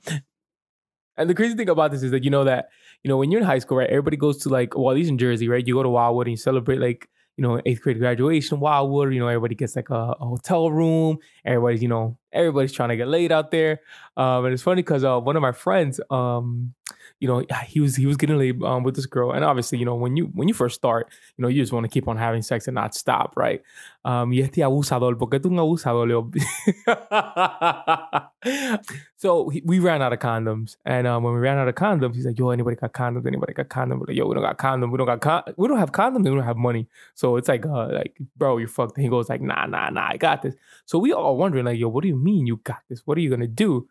And 1.17 1.29
the 1.29 1.33
crazy 1.33 1.56
thing 1.56 1.69
about 1.69 1.91
this 1.91 2.03
is 2.03 2.12
that 2.12 2.23
you 2.23 2.29
know 2.29 2.44
that 2.44 2.69
you 3.03 3.09
know 3.09 3.17
when 3.17 3.31
you're 3.31 3.41
in 3.41 3.47
high 3.47 3.59
school, 3.59 3.77
right? 3.77 3.89
Everybody 3.89 4.17
goes 4.17 4.38
to 4.39 4.50
like 4.50 4.77
well, 4.77 4.91
at 4.91 4.95
least 4.95 5.09
in 5.09 5.17
Jersey, 5.17 5.47
right? 5.47 5.65
You 5.65 5.75
go 5.75 5.83
to 5.83 5.89
Wildwood 5.89 6.27
and 6.27 6.33
you 6.33 6.38
celebrate 6.38 6.79
like 6.79 7.09
you 7.38 7.41
know 7.41 7.61
eighth 7.65 7.81
grade 7.81 8.00
graduation, 8.00 8.59
Wildwood. 8.59 9.13
You 9.13 9.19
know 9.19 9.27
everybody 9.27 9.56
gets 9.56 9.75
like 9.75 9.89
a, 9.89 10.15
a 10.19 10.25
hotel 10.25 10.69
room. 10.69 11.19
Everybody's 11.45 11.81
you 11.81 11.88
know 11.88 12.18
everybody's 12.33 12.73
trying 12.73 12.89
to 12.89 12.97
get 12.97 13.07
laid 13.07 13.31
out 13.31 13.51
there. 13.51 13.79
Um, 14.18 14.45
and 14.45 14.53
it's 14.53 14.63
funny 14.63 14.81
because 14.81 15.03
uh, 15.03 15.19
one 15.19 15.35
of 15.38 15.41
my 15.41 15.53
friends, 15.53 16.01
um, 16.09 16.73
you 17.19 17.28
know, 17.28 17.46
he 17.68 17.80
was 17.80 17.96
he 17.96 18.06
was 18.06 18.18
getting 18.18 18.38
laid 18.38 18.62
um, 18.63 18.84
with 18.84 18.96
this 18.96 19.06
girl, 19.06 19.31
and 19.31 19.44
obviously, 19.44 19.78
you 19.78 19.86
know, 19.86 19.96
when 19.96 20.16
you 20.18 20.25
when 20.34 20.48
you 20.48 20.54
first 20.54 20.75
start, 20.75 21.07
you 21.38 21.42
know, 21.42 21.48
you 21.48 21.62
just 21.62 21.74
want 21.74 21.84
to 21.84 21.90
keep 21.90 22.07
on 22.07 22.18
having 22.18 22.42
sex 22.42 22.68
and 22.68 22.75
not 22.75 22.95
stop, 22.95 23.33
right? 23.35 23.62
Um, 24.04 24.31
y 24.31 24.42
este 24.42 24.64
abusador, 24.64 25.18
porque 25.18 25.42
tú 25.42 25.50
un 25.50 25.57
abusador, 25.57 26.06
so 29.18 29.50
he, 29.50 29.62
we 29.66 29.80
ran 29.80 30.02
out 30.02 30.14
of 30.14 30.19
condoms, 30.19 30.78
and 30.85 31.07
um, 31.07 31.24
when 31.24 31.33
we 31.33 31.40
ran 31.40 31.57
out 31.57 31.68
of 31.68 31.76
condoms, 31.76 32.16
he's 32.16 32.26
like, 32.26 32.38
"Yo, 32.38 32.50
anybody 32.50 32.76
got 32.76 32.94
condoms? 32.94 33.26
Anybody 33.26 33.54
got 33.54 33.69
condoms?" 33.69 34.00
We're 34.00 34.06
like, 34.07 34.18
"Yo, 34.18 34.28
we 34.28 34.35
don't 34.35 34.44
got 34.44 34.57
condoms. 34.57 34.92
We 34.92 34.97
don't 34.97 35.07
got 35.07 35.21
con- 35.21 35.54
we 35.57 35.68
don't 35.68 35.80
have 35.80 35.92
condoms. 35.92 36.26
We 36.26 36.35
don't 36.35 36.44
have 36.44 36.57
money." 36.57 36.88
So 37.16 37.38
it's 37.38 37.47
like, 37.47 37.66
uh, 37.66 37.88
like, 37.92 38.18
bro, 38.38 38.57
you're 38.57 38.68
fucked. 38.68 38.97
And 38.97 39.04
he 39.04 39.09
goes 39.09 39.30
like, 39.30 39.42
"Nah, 39.42 39.66
nah, 39.66 39.90
nah, 39.90 40.07
I 40.09 40.18
got 40.18 40.42
this." 40.42 40.56
So 40.85 41.00
we 41.00 41.14
all 41.14 41.38
wondering 41.38 41.66
like, 41.66 41.80
"Yo, 41.80 41.90
what 41.90 42.04
do 42.04 42.07
you 42.07 42.16
mean 42.16 42.45
you 42.45 42.57
got 42.57 42.81
this? 42.90 43.02
What 43.06 43.18
are 43.18 43.21
you 43.21 43.30
gonna 43.30 43.47
do?" 43.47 43.88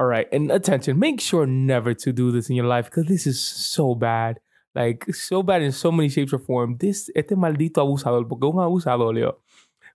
All 0.00 0.06
right, 0.06 0.26
and 0.32 0.50
attention, 0.50 0.98
make 0.98 1.20
sure 1.20 1.44
never 1.46 1.92
to 1.92 2.10
do 2.10 2.30
this 2.32 2.48
in 2.48 2.56
your 2.56 2.64
life 2.64 2.86
because 2.86 3.04
this 3.04 3.26
is 3.26 3.38
so 3.38 3.94
bad. 3.94 4.40
Like, 4.74 5.04
so 5.14 5.42
bad 5.42 5.60
in 5.60 5.72
so 5.72 5.92
many 5.92 6.08
shapes 6.08 6.32
or 6.32 6.38
forms. 6.38 6.78
This, 6.78 7.10
este 7.14 7.32
maldito 7.32 7.82
abusador, 7.82 8.26
porque 8.26 8.44
un 8.44 8.60
abusador, 8.60 9.12
Leo, 9.12 9.40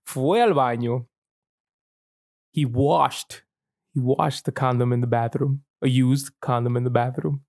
fue 0.04 0.42
al 0.42 0.52
baño. 0.52 1.08
He 2.52 2.66
washed, 2.66 3.42
he 3.96 4.00
washed 4.00 4.46
the 4.46 4.52
condom 4.52 4.94
in 4.94 5.02
the 5.02 5.08
bathroom, 5.08 5.64
a 5.82 5.90
used 5.90 6.30
condom 6.40 6.78
in 6.78 6.84
the 6.84 6.92
bathroom, 6.92 7.42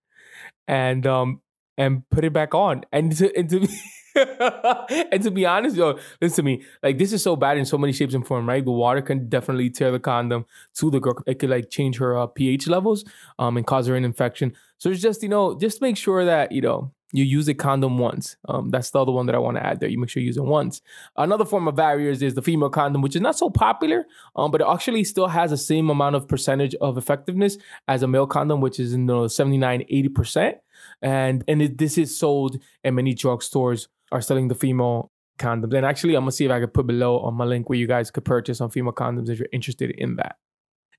and 0.66 1.06
um, 1.06 1.42
and 1.76 2.08
put 2.08 2.24
it 2.24 2.32
back 2.32 2.54
on. 2.54 2.84
And 2.90 3.14
to, 3.18 3.36
and 3.36 3.50
to 3.50 3.68
and 5.12 5.22
to 5.22 5.30
be 5.30 5.44
honest, 5.44 5.76
yo, 5.76 5.98
listen 6.20 6.36
to 6.36 6.42
me. 6.42 6.62
Like 6.82 6.98
this 6.98 7.12
is 7.12 7.22
so 7.22 7.36
bad 7.36 7.58
in 7.58 7.64
so 7.64 7.78
many 7.78 7.92
shapes 7.92 8.14
and 8.14 8.26
forms, 8.26 8.46
right? 8.46 8.64
The 8.64 8.70
water 8.70 9.02
can 9.02 9.28
definitely 9.28 9.70
tear 9.70 9.92
the 9.92 10.00
condom 10.00 10.46
to 10.76 10.90
the 10.90 11.00
girl. 11.00 11.22
It 11.26 11.38
could 11.38 11.50
like 11.50 11.70
change 11.70 11.98
her 11.98 12.16
uh, 12.16 12.26
pH 12.26 12.66
levels, 12.68 13.04
um, 13.38 13.56
and 13.56 13.66
cause 13.66 13.86
her 13.86 13.96
an 13.96 14.04
infection. 14.04 14.54
So 14.78 14.90
it's 14.90 15.00
just 15.00 15.22
you 15.22 15.28
know, 15.28 15.58
just 15.58 15.82
make 15.82 15.96
sure 15.96 16.24
that 16.24 16.52
you 16.52 16.62
know 16.62 16.92
you 17.12 17.24
use 17.24 17.48
a 17.48 17.54
condom 17.54 17.98
once. 17.98 18.36
Um, 18.48 18.70
that's 18.70 18.90
the 18.90 19.00
other 19.00 19.12
one 19.12 19.26
that 19.26 19.34
I 19.34 19.38
want 19.38 19.56
to 19.56 19.64
add 19.64 19.80
there. 19.80 19.88
You 19.88 19.98
make 19.98 20.10
sure 20.10 20.20
you 20.20 20.26
use 20.26 20.36
it 20.36 20.44
once. 20.44 20.82
Another 21.16 21.44
form 21.44 21.68
of 21.68 21.76
barriers 21.76 22.20
is 22.20 22.34
the 22.34 22.42
female 22.42 22.68
condom, 22.68 23.00
which 23.00 23.14
is 23.14 23.22
not 23.22 23.38
so 23.38 23.48
popular, 23.48 24.04
um, 24.34 24.50
but 24.50 24.60
it 24.60 24.66
actually 24.68 25.04
still 25.04 25.28
has 25.28 25.50
the 25.50 25.56
same 25.56 25.88
amount 25.88 26.16
of 26.16 26.26
percentage 26.26 26.74
of 26.76 26.98
effectiveness 26.98 27.58
as 27.86 28.02
a 28.02 28.08
male 28.08 28.26
condom, 28.26 28.60
which 28.60 28.80
is 28.80 28.92
in 28.92 29.06
the 29.06 29.28
79, 29.28 29.84
80%. 29.90 30.54
And 31.00 31.44
and 31.48 31.62
it, 31.62 31.78
this 31.78 31.96
is 31.96 32.16
sold 32.16 32.58
in 32.84 32.94
many 32.94 33.14
drugstores 33.14 33.88
are 34.12 34.20
selling 34.20 34.48
the 34.48 34.54
female 34.54 35.10
condoms. 35.38 35.74
And 35.74 35.84
actually, 35.84 36.14
I'm 36.14 36.22
gonna 36.22 36.32
see 36.32 36.44
if 36.44 36.50
I 36.50 36.60
could 36.60 36.74
put 36.74 36.86
below 36.86 37.20
on 37.20 37.34
my 37.34 37.44
link 37.44 37.68
where 37.68 37.78
you 37.78 37.86
guys 37.86 38.10
could 38.10 38.24
purchase 38.24 38.60
on 38.60 38.70
female 38.70 38.92
condoms 38.92 39.28
if 39.28 39.38
you're 39.38 39.48
interested 39.52 39.90
in 39.90 40.16
that. 40.16 40.36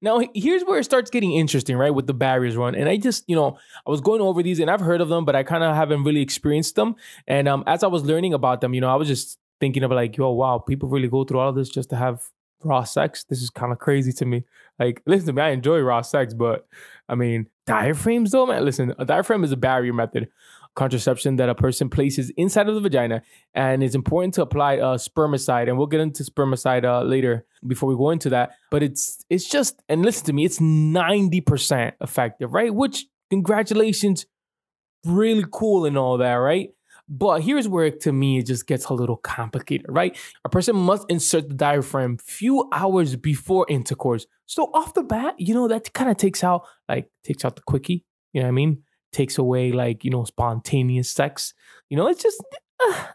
Now, 0.01 0.21
here's 0.35 0.63
where 0.63 0.79
it 0.79 0.83
starts 0.83 1.09
getting 1.09 1.33
interesting, 1.33 1.75
right? 1.75 1.89
With 1.89 2.05
the 2.05 2.13
barriers 2.13 2.55
one. 2.55 2.75
And 2.75 2.87
I 2.87 2.97
just, 2.97 3.23
you 3.27 3.35
know, 3.35 3.57
I 3.85 3.89
was 3.89 3.99
going 3.99 4.21
over 4.21 4.43
these 4.43 4.59
and 4.59 4.69
I've 4.69 4.79
heard 4.79 5.01
of 5.01 5.09
them, 5.09 5.25
but 5.25 5.35
I 5.35 5.41
kind 5.41 5.63
of 5.63 5.75
haven't 5.75 6.03
really 6.03 6.21
experienced 6.21 6.75
them. 6.75 6.95
And 7.27 7.47
um, 7.47 7.63
as 7.65 7.83
I 7.83 7.87
was 7.87 8.03
learning 8.03 8.33
about 8.33 8.61
them, 8.61 8.75
you 8.75 8.81
know, 8.81 8.89
I 8.89 8.95
was 8.95 9.07
just 9.07 9.39
thinking 9.59 9.83
of 9.83 9.91
like, 9.91 10.15
yo, 10.15 10.29
wow, 10.31 10.59
people 10.59 10.87
really 10.87 11.07
go 11.07 11.23
through 11.23 11.39
all 11.39 11.49
of 11.49 11.55
this 11.55 11.69
just 11.69 11.89
to 11.89 11.95
have 11.95 12.21
raw 12.63 12.83
sex. 12.83 13.23
This 13.23 13.41
is 13.41 13.49
kind 13.49 13.71
of 13.71 13.79
crazy 13.79 14.11
to 14.13 14.25
me. 14.25 14.43
Like, 14.77 15.01
listen 15.07 15.27
to 15.27 15.33
me, 15.33 15.41
I 15.41 15.49
enjoy 15.49 15.79
raw 15.79 16.01
sex, 16.01 16.35
but 16.35 16.67
I 17.09 17.15
mean, 17.15 17.47
diaphragms 17.65 18.31
though, 18.31 18.45
man. 18.45 18.65
Listen, 18.65 18.93
a 18.99 19.05
diaphragm 19.05 19.43
is 19.43 19.51
a 19.51 19.57
barrier 19.57 19.93
method 19.93 20.29
contraception 20.77 21.35
that 21.37 21.49
a 21.49 21.55
person 21.55 21.89
places 21.89 22.31
inside 22.37 22.69
of 22.69 22.75
the 22.75 22.81
vagina, 22.81 23.23
and 23.53 23.83
it's 23.83 23.95
important 23.95 24.35
to 24.35 24.43
apply 24.43 24.73
a 24.73 24.95
spermicide. 24.95 25.67
And 25.67 25.77
we'll 25.77 25.87
get 25.87 25.99
into 25.99 26.23
spermicide 26.23 26.85
uh, 26.85 27.01
later 27.01 27.45
before 27.65 27.89
we 27.89 27.95
go 27.95 28.11
into 28.11 28.29
that. 28.29 28.51
But 28.71 28.83
it's 28.83 29.25
it's 29.29 29.49
just 29.49 29.81
and 29.89 30.05
listen 30.05 30.25
to 30.27 30.33
me, 30.33 30.45
it's 30.45 30.61
ninety 30.61 31.41
percent 31.41 31.95
effective, 31.99 32.53
right? 32.53 32.73
Which 32.73 33.05
congratulations, 33.29 34.25
really 35.03 35.45
cool 35.51 35.85
and 35.85 35.97
all 35.97 36.17
that, 36.19 36.35
right? 36.35 36.69
But 37.09 37.41
here's 37.41 37.67
where 37.67 37.89
to 37.89 38.11
me 38.11 38.39
it 38.39 38.45
just 38.45 38.67
gets 38.67 38.85
a 38.85 38.93
little 38.93 39.17
complicated, 39.17 39.87
right? 39.89 40.17
A 40.45 40.49
person 40.49 40.75
must 40.75 41.05
insert 41.09 41.49
the 41.49 41.55
diaphragm 41.55 42.17
few 42.17 42.69
hours 42.73 43.15
before 43.15 43.65
intercourse. 43.69 44.27
So 44.45 44.69
off 44.73 44.93
the 44.93 45.03
bat, 45.03 45.35
you 45.37 45.53
know, 45.53 45.67
that 45.69 45.93
kind 45.93 46.11
of 46.11 46.17
takes 46.17 46.43
out 46.43 46.63
like 46.87 47.09
takes 47.23 47.45
out 47.45 47.55
the 47.55 47.61
quickie, 47.61 48.05
you 48.33 48.41
know 48.41 48.47
what 48.47 48.51
I 48.51 48.61
mean? 48.61 48.83
Takes 49.17 49.39
away 49.39 49.71
like, 49.71 50.05
you 50.05 50.11
know, 50.11 50.25
spontaneous 50.25 51.09
sex. 51.09 51.55
You 51.89 51.97
know, 51.97 52.07
it's 52.07 52.21
just 52.21 52.39
uh, 52.87 53.05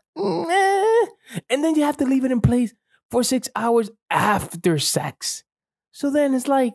and 1.48 1.62
then 1.62 1.76
you 1.76 1.84
have 1.84 1.96
to 1.98 2.04
leave 2.04 2.24
it 2.24 2.32
in 2.32 2.40
place 2.40 2.74
for 3.08 3.22
6 3.22 3.48
hours 3.54 3.88
after 4.10 4.80
sex. 4.80 5.44
So 5.92 6.10
then 6.10 6.34
it's 6.34 6.48
like 6.48 6.74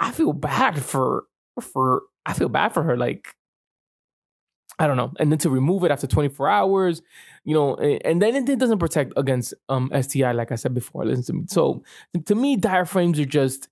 I 0.00 0.10
feel 0.10 0.32
bad 0.32 0.82
for 0.82 1.24
for 1.60 2.04
I 2.24 2.32
feel 2.32 2.48
bad 2.48 2.72
for 2.72 2.82
her 2.82 2.96
like 2.96 3.34
I 4.78 4.86
don't 4.86 4.96
know. 4.96 5.12
And 5.18 5.30
then 5.30 5.38
to 5.40 5.50
remove 5.50 5.84
it 5.84 5.90
after 5.90 6.06
24 6.06 6.48
hours, 6.48 7.02
you 7.44 7.52
know, 7.54 7.74
and 7.76 8.22
then 8.22 8.36
it 8.36 8.58
doesn't 8.58 8.78
protect 8.78 9.12
against 9.18 9.52
um 9.68 9.90
STI, 10.00 10.32
like 10.32 10.50
I 10.50 10.56
said 10.56 10.72
before. 10.72 11.04
Listen 11.04 11.24
to 11.24 11.32
me. 11.34 11.44
So 11.48 11.82
to 12.24 12.34
me, 12.34 12.56
diaphragms 12.56 13.20
are 13.20 13.26
just 13.26 13.68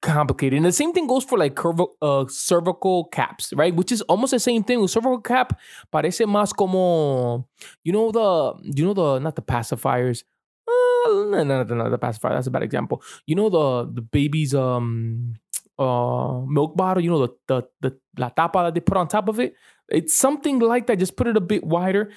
complicated. 0.00 0.56
And 0.56 0.66
the 0.66 0.72
same 0.72 0.92
thing 0.92 1.06
goes 1.06 1.24
for 1.24 1.38
like 1.38 1.54
curvo, 1.54 1.88
uh, 2.02 2.26
cervical 2.28 3.04
caps, 3.06 3.52
right? 3.54 3.74
Which 3.74 3.92
is 3.92 4.02
almost 4.02 4.30
the 4.30 4.40
same 4.40 4.64
thing. 4.64 4.80
With 4.80 4.90
cervical 4.90 5.20
cap, 5.20 5.58
parece 5.92 6.26
más 6.26 6.54
como, 6.54 7.48
you 7.84 7.92
know, 7.92 8.10
the, 8.10 8.54
you 8.76 8.84
know, 8.86 8.94
the, 8.94 9.18
not 9.18 9.36
the 9.36 9.42
pacifiers. 9.42 10.24
Uh, 10.66 11.10
no, 11.10 11.44
no, 11.44 11.62
no, 11.62 11.74
no, 11.74 11.90
the 11.90 11.98
pacifier. 11.98 12.34
That's 12.34 12.46
a 12.46 12.50
bad 12.50 12.62
example. 12.62 13.02
You 13.26 13.36
know, 13.36 13.48
the, 13.48 13.90
the 13.92 14.02
baby's, 14.02 14.54
um, 14.54 15.34
uh, 15.78 16.40
milk 16.46 16.76
bottle, 16.76 17.02
you 17.02 17.10
know, 17.10 17.26
the, 17.26 17.34
the, 17.46 17.62
the, 17.80 17.98
la 18.16 18.28
tapa 18.30 18.64
that 18.64 18.74
they 18.74 18.80
put 18.80 18.96
on 18.96 19.08
top 19.08 19.28
of 19.28 19.38
it. 19.38 19.54
It's 19.88 20.14
something 20.14 20.58
like 20.58 20.86
that. 20.86 20.98
Just 20.98 21.16
put 21.16 21.26
it 21.26 21.36
a 21.36 21.40
bit 21.40 21.64
wider. 21.64 22.10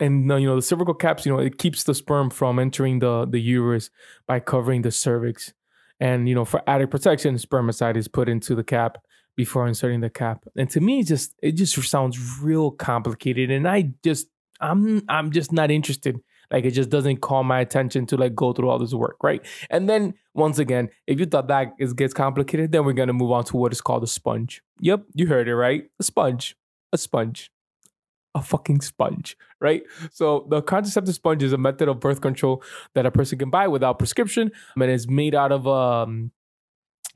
And 0.00 0.32
uh, 0.32 0.36
you 0.36 0.46
know 0.46 0.56
the 0.56 0.62
cervical 0.62 0.94
caps, 0.94 1.26
you 1.26 1.32
know, 1.32 1.38
it 1.38 1.58
keeps 1.58 1.84
the 1.84 1.94
sperm 1.94 2.30
from 2.30 2.58
entering 2.58 3.00
the 3.00 3.26
the 3.26 3.38
uterus 3.38 3.90
by 4.26 4.40
covering 4.40 4.80
the 4.80 4.90
cervix. 4.90 5.52
And 6.00 6.28
you 6.28 6.34
know, 6.34 6.44
for 6.44 6.62
added 6.66 6.90
protection, 6.90 7.36
spermicide 7.36 7.96
is 7.96 8.08
put 8.08 8.28
into 8.28 8.54
the 8.54 8.64
cap 8.64 8.98
before 9.36 9.66
inserting 9.66 10.00
the 10.00 10.10
cap. 10.10 10.44
And 10.56 10.68
to 10.70 10.80
me, 10.80 11.00
it 11.00 11.06
just 11.06 11.34
it 11.42 11.52
just 11.52 11.74
sounds 11.88 12.40
real 12.40 12.70
complicated. 12.70 13.50
And 13.50 13.68
I 13.68 13.92
just 14.02 14.28
I'm 14.60 15.02
I'm 15.08 15.30
just 15.30 15.52
not 15.52 15.70
interested. 15.70 16.20
Like 16.50 16.64
it 16.64 16.72
just 16.72 16.90
doesn't 16.90 17.18
call 17.18 17.44
my 17.44 17.60
attention 17.60 18.06
to 18.06 18.16
like 18.16 18.34
go 18.34 18.52
through 18.52 18.70
all 18.70 18.78
this 18.78 18.92
work, 18.92 19.22
right? 19.22 19.40
And 19.70 19.88
then 19.88 20.14
once 20.34 20.58
again, 20.58 20.90
if 21.06 21.20
you 21.20 21.26
thought 21.26 21.48
that 21.48 21.74
is 21.78 21.92
gets 21.92 22.12
complicated, 22.14 22.72
then 22.72 22.84
we're 22.84 22.92
gonna 22.92 23.12
move 23.12 23.30
on 23.30 23.44
to 23.44 23.56
what 23.56 23.72
is 23.72 23.80
called 23.80 24.02
a 24.02 24.08
sponge. 24.08 24.62
Yep, 24.80 25.04
you 25.14 25.26
heard 25.26 25.48
it 25.48 25.54
right. 25.54 25.84
A 26.00 26.02
sponge. 26.02 26.56
A 26.92 26.98
sponge. 26.98 27.50
A 28.34 28.42
fucking 28.42 28.80
sponge, 28.80 29.36
right? 29.60 29.82
So 30.12 30.46
the 30.48 30.62
contraceptive 30.62 31.14
sponge 31.14 31.42
is 31.42 31.52
a 31.52 31.58
method 31.58 31.88
of 31.88 31.98
birth 31.98 32.20
control 32.20 32.62
that 32.94 33.04
a 33.04 33.10
person 33.10 33.38
can 33.38 33.50
buy 33.50 33.66
without 33.66 33.98
prescription, 33.98 34.52
and 34.76 34.84
it's 34.84 35.08
made 35.08 35.34
out 35.34 35.50
of 35.50 35.66
um 35.66 36.30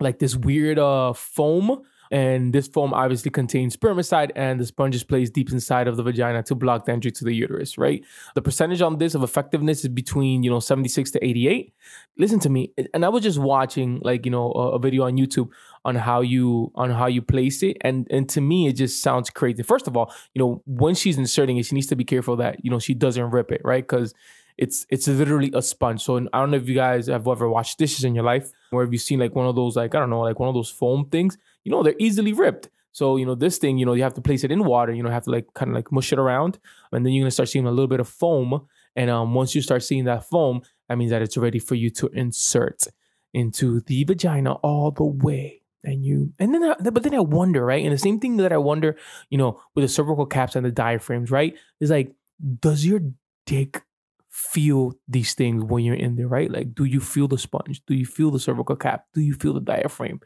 like 0.01 0.19
this 0.19 0.35
weird 0.35 0.79
uh 0.79 1.13
foam 1.13 1.85
and 2.11 2.53
this 2.53 2.69
foam 2.69 2.95
obviously 2.95 3.31
contains 3.31 3.77
spermicide, 3.77 4.31
and 4.37 4.61
the 4.61 4.67
sponge 4.67 4.95
is 4.95 5.05
placed 5.05 5.33
deep 5.33 5.51
inside 5.51 5.89
of 5.89 5.97
the 5.97 6.03
vagina 6.03 6.43
to 6.45 6.55
block 6.55 6.85
the 6.85 6.93
entry 6.93 7.11
to 7.11 7.25
the 7.25 7.35
uterus, 7.35 7.79
right? 7.79 8.05
The 8.35 8.43
percentage 8.43 8.83
on 8.83 8.99
this 8.99 9.15
of 9.15 9.23
effectiveness 9.23 9.81
is 9.81 9.89
between, 9.89 10.43
you 10.43 10.51
know, 10.51 10.61
76 10.61 11.11
to 11.13 11.25
88. 11.25 11.73
Listen 12.19 12.39
to 12.41 12.51
me. 12.51 12.73
And 12.93 13.05
I 13.05 13.09
was 13.09 13.23
just 13.23 13.39
watching 13.39 14.01
like, 14.05 14.25
you 14.25 14.31
know, 14.31 14.53
a, 14.53 14.73
a 14.73 14.79
video 14.79 15.05
on 15.05 15.17
YouTube 15.17 15.49
on 15.85 15.97
how 15.97 16.21
you 16.21 16.73
on 16.75 16.91
how 16.91 17.07
you 17.07 17.23
place 17.23 17.63
it. 17.63 17.77
And 17.83 18.07
and 18.11 18.29
to 18.31 18.41
me, 18.41 18.69
it 18.69 18.75
just 18.75 19.03
sounds 19.03 19.31
crazy. 19.31 19.63
First 19.63 19.87
of 19.87 19.97
all, 19.97 20.13
you 20.35 20.41
know, 20.41 20.63
when 20.67 20.95
she's 20.95 21.19
inserting 21.19 21.57
it, 21.59 21.67
she 21.67 21.75
needs 21.75 21.87
to 21.89 21.97
be 21.97 22.05
careful 22.05 22.37
that, 22.37 22.65
you 22.65 22.71
know, 22.71 22.79
she 22.79 22.95
doesn't 22.95 23.31
rip 23.31 23.53
it, 23.53 23.61
right? 23.65 23.87
Because 23.87 24.15
it's 24.57 24.87
it's 24.89 25.09
literally 25.09 25.51
a 25.55 25.63
sponge. 25.63 26.03
So 26.03 26.17
I 26.17 26.41
don't 26.41 26.51
know 26.51 26.57
if 26.57 26.69
you 26.69 26.75
guys 26.75 27.09
have 27.09 27.27
ever 27.27 27.49
washed 27.49 27.79
dishes 27.79 28.05
in 28.05 28.15
your 28.15 28.25
life, 28.25 28.53
or 28.73 28.83
have 28.83 28.93
you 28.93 28.99
seen 28.99 29.19
like 29.19 29.35
one 29.35 29.47
of 29.47 29.57
those 29.57 29.77
like 29.77 29.95
I 29.95 29.99
don't 29.99 30.11
know 30.11 30.21
like 30.21 30.39
one 30.39 30.49
of 30.49 30.55
those 30.55 30.71
foam 30.71 31.07
things. 31.11 31.37
You 31.65 31.73
know 31.73 31.83
they're 31.83 31.95
easily 31.99 32.33
ripped. 32.33 32.69
So 32.93 33.17
you 33.17 33.27
know 33.27 33.35
this 33.35 33.59
thing, 33.59 33.79
you 33.79 33.85
know 33.85 33.95
you 33.95 34.05
have 34.05 34.15
to 34.15 34.21
place 34.21 34.45
it 34.45 34.53
in 34.53 34.65
water. 34.65 34.93
You 34.93 35.03
know 35.03 35.11
have 35.11 35.25
to 35.25 35.31
like 35.31 35.53
kind 35.55 35.71
of 35.71 35.75
like 35.75 35.93
mush 35.93 36.13
it 36.13 36.19
around, 36.19 36.59
and 36.93 37.05
then 37.05 37.13
you're 37.13 37.25
gonna 37.25 37.31
start 37.31 37.49
seeing 37.49 37.67
a 37.67 37.71
little 37.71 37.89
bit 37.89 38.01
of 38.01 38.09
foam. 38.09 38.67
And 38.97 39.11
um, 39.11 39.35
once 39.35 39.57
you 39.57 39.61
start 39.61 39.83
seeing 39.83 40.05
that 40.05 40.25
foam, 40.25 40.63
that 40.89 40.97
means 40.97 41.11
that 41.11 41.21
it's 41.21 41.37
ready 41.37 41.59
for 41.59 41.75
you 41.75 41.91
to 41.91 42.07
insert 42.09 42.87
into 43.33 43.81
the 43.81 44.05
vagina 44.05 44.53
all 44.53 44.93
the 44.93 45.05
way. 45.05 45.64
And 45.85 46.05
you, 46.05 46.33
and 46.39 46.55
then, 46.55 46.65
I, 46.65 46.75
but 46.91 47.03
then 47.03 47.15
I 47.15 47.21
wonder, 47.21 47.65
right? 47.65 47.85
And 47.85 47.93
the 47.93 47.99
same 47.99 48.19
thing 48.19 48.39
that 48.39 48.53
I 48.53 48.57
wonder, 48.57 48.97
you 49.29 49.39
know, 49.39 49.61
with 49.75 49.85
the 49.85 49.89
cervical 49.89 50.27
caps 50.27 50.57
and 50.57 50.65
the 50.65 50.71
diaphragms, 50.71 51.31
right? 51.31 51.55
Is 51.81 51.91
like, 51.91 52.15
does 52.61 52.85
your 52.85 53.01
dick 53.47 53.83
feel 54.31 54.95
these 55.07 55.35
things 55.35 55.63
when 55.63 55.85
you're 55.85 55.95
in 55.95 56.17
there, 56.17 56.27
right? 56.27 56.51
Like, 56.51 56.75
do 56.75 56.85
you 56.85 57.01
feel 57.01 57.29
the 57.29 57.39
sponge? 57.39 57.83
Do 57.87 57.95
you 57.95 58.07
feel 58.07 58.31
the 58.31 58.41
cervical 58.41 58.77
cap? 58.77 59.07
Do 59.15 59.21
you 59.21 59.35
feel 59.35 59.53
the 59.53 59.61
diaphragm? 59.61 60.21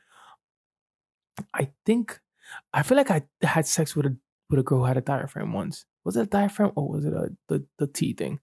I 1.54 1.70
think 1.84 2.20
I 2.72 2.82
feel 2.82 2.96
like 2.96 3.10
I 3.10 3.22
had 3.42 3.66
sex 3.66 3.94
with 3.94 4.06
a 4.06 4.16
with 4.50 4.60
a 4.60 4.62
girl 4.62 4.78
who 4.78 4.84
had 4.84 4.96
a 4.96 5.02
diaphragm 5.02 5.52
once. 5.52 5.84
Was 6.04 6.16
it 6.16 6.22
a 6.22 6.26
diaphragm 6.26 6.72
or 6.74 6.88
was 6.88 7.04
it 7.04 7.12
a 7.12 7.30
the 7.48 7.64
the 7.78 7.86
T 7.86 8.14
thing? 8.14 8.40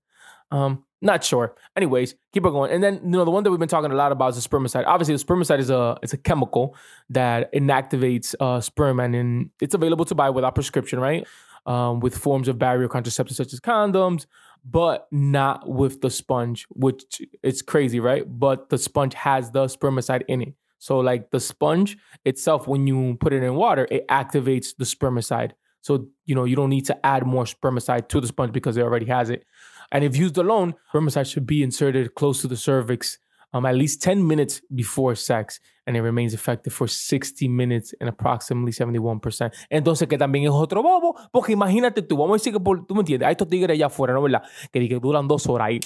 Um, 0.52 0.85
not 1.02 1.24
sure. 1.24 1.56
Anyways, 1.76 2.16
keep 2.34 2.46
it 2.46 2.50
going. 2.50 2.72
And 2.72 2.84
then 2.84 2.96
you 3.04 3.12
know 3.12 3.26
the 3.26 3.32
one 3.32 3.44
that 3.44 3.52
we've 3.52 3.60
been 3.60 3.70
talking 3.70 3.92
a 3.92 3.96
lot 3.96 4.12
about 4.12 4.36
is 4.36 4.44
the 4.44 4.50
spermicide. 4.50 4.86
Obviously, 4.88 5.16
the 5.16 5.24
spermicide 5.24 5.60
is 5.60 5.70
a 5.70 5.98
it's 6.02 6.14
a 6.14 6.18
chemical 6.18 6.76
that 7.10 7.54
inactivates 7.54 8.34
uh, 8.40 8.62
sperm, 8.62 9.00
and 9.00 9.16
in, 9.16 9.52
it's 9.62 9.74
available 9.74 10.06
to 10.06 10.16
buy 10.16 10.30
without 10.30 10.56
prescription, 10.56 11.00
right? 11.00 11.28
Um, 11.66 12.00
with 12.00 12.16
forms 12.16 12.48
of 12.48 12.60
barrier 12.60 12.88
contraceptives 12.88 13.34
such 13.34 13.52
as 13.52 13.60
condoms, 13.60 14.26
but 14.64 15.08
not 15.12 15.68
with 15.68 16.02
the 16.02 16.10
sponge, 16.10 16.66
which 16.70 17.22
it's 17.44 17.62
crazy, 17.62 18.00
right? 18.00 18.24
But 18.28 18.70
the 18.70 18.78
sponge 18.78 19.16
has 19.16 19.52
the 19.52 19.66
spermicide 19.66 20.24
in 20.28 20.42
it. 20.42 20.54
So 20.80 21.00
like 21.00 21.32
the 21.32 21.40
sponge 21.40 21.98
itself, 22.26 22.68
when 22.68 22.86
you 22.86 23.18
put 23.20 23.34
it 23.34 23.42
in 23.42 23.56
water, 23.56 23.88
it 23.90 24.08
activates 24.08 24.76
the 24.78 24.86
spermicide. 24.86 25.52
So 25.82 26.08
you 26.26 26.34
know 26.34 26.46
you 26.46 26.56
don't 26.56 26.70
need 26.70 26.86
to 26.88 27.06
add 27.06 27.26
more 27.26 27.44
spermicide 27.44 28.08
to 28.10 28.22
the 28.22 28.28
sponge 28.28 28.52
because 28.52 28.76
it 28.78 28.82
already 28.82 29.06
has 29.06 29.30
it. 29.30 29.46
And 29.92 30.04
if 30.04 30.18
used 30.18 30.38
alone, 30.38 30.76
spermicide 30.92 31.32
should 31.32 31.46
be 31.46 31.64
inserted 31.64 32.14
close 32.16 32.42
to 32.42 32.48
the 32.48 32.58
cervix 32.58 33.20
um, 33.56 33.66
at 33.66 33.76
least 33.76 34.02
10 34.02 34.28
minutes 34.28 34.62
before 34.74 35.16
sex 35.16 35.62
and 35.88 35.96
it 35.96 36.02
remains 36.02 36.34
effective 36.34 36.74
for 36.74 36.88
60 36.88 37.48
minutes 37.48 37.94
and 38.02 38.10
approximately 38.10 38.72
71%. 38.72 39.52
Entonces, 39.70 40.08
que 40.10 40.18
también 40.18 40.46
es 40.46 40.52
otro 40.52 40.84
bobo, 40.84 41.16
porque 41.32 41.54
imagínate 41.54 42.02
tú, 42.02 42.18
vamos 42.18 42.32
a 42.32 42.38
decir 42.40 42.52
que 42.52 42.60
por, 42.60 42.86
tú 42.86 42.96
me 42.96 43.02
entiendes, 43.02 43.28
hay 43.28 43.32
estos 43.32 43.48
tigres 43.48 43.76
allá 43.76 43.86
afuera, 43.86 44.14
¿no 44.14 44.22
verdad? 44.22 44.44
Que, 44.72 44.90
que 44.90 45.00
duran 45.00 45.28
dos 45.28 45.48
horas 45.48 45.68
ahí 45.68 45.80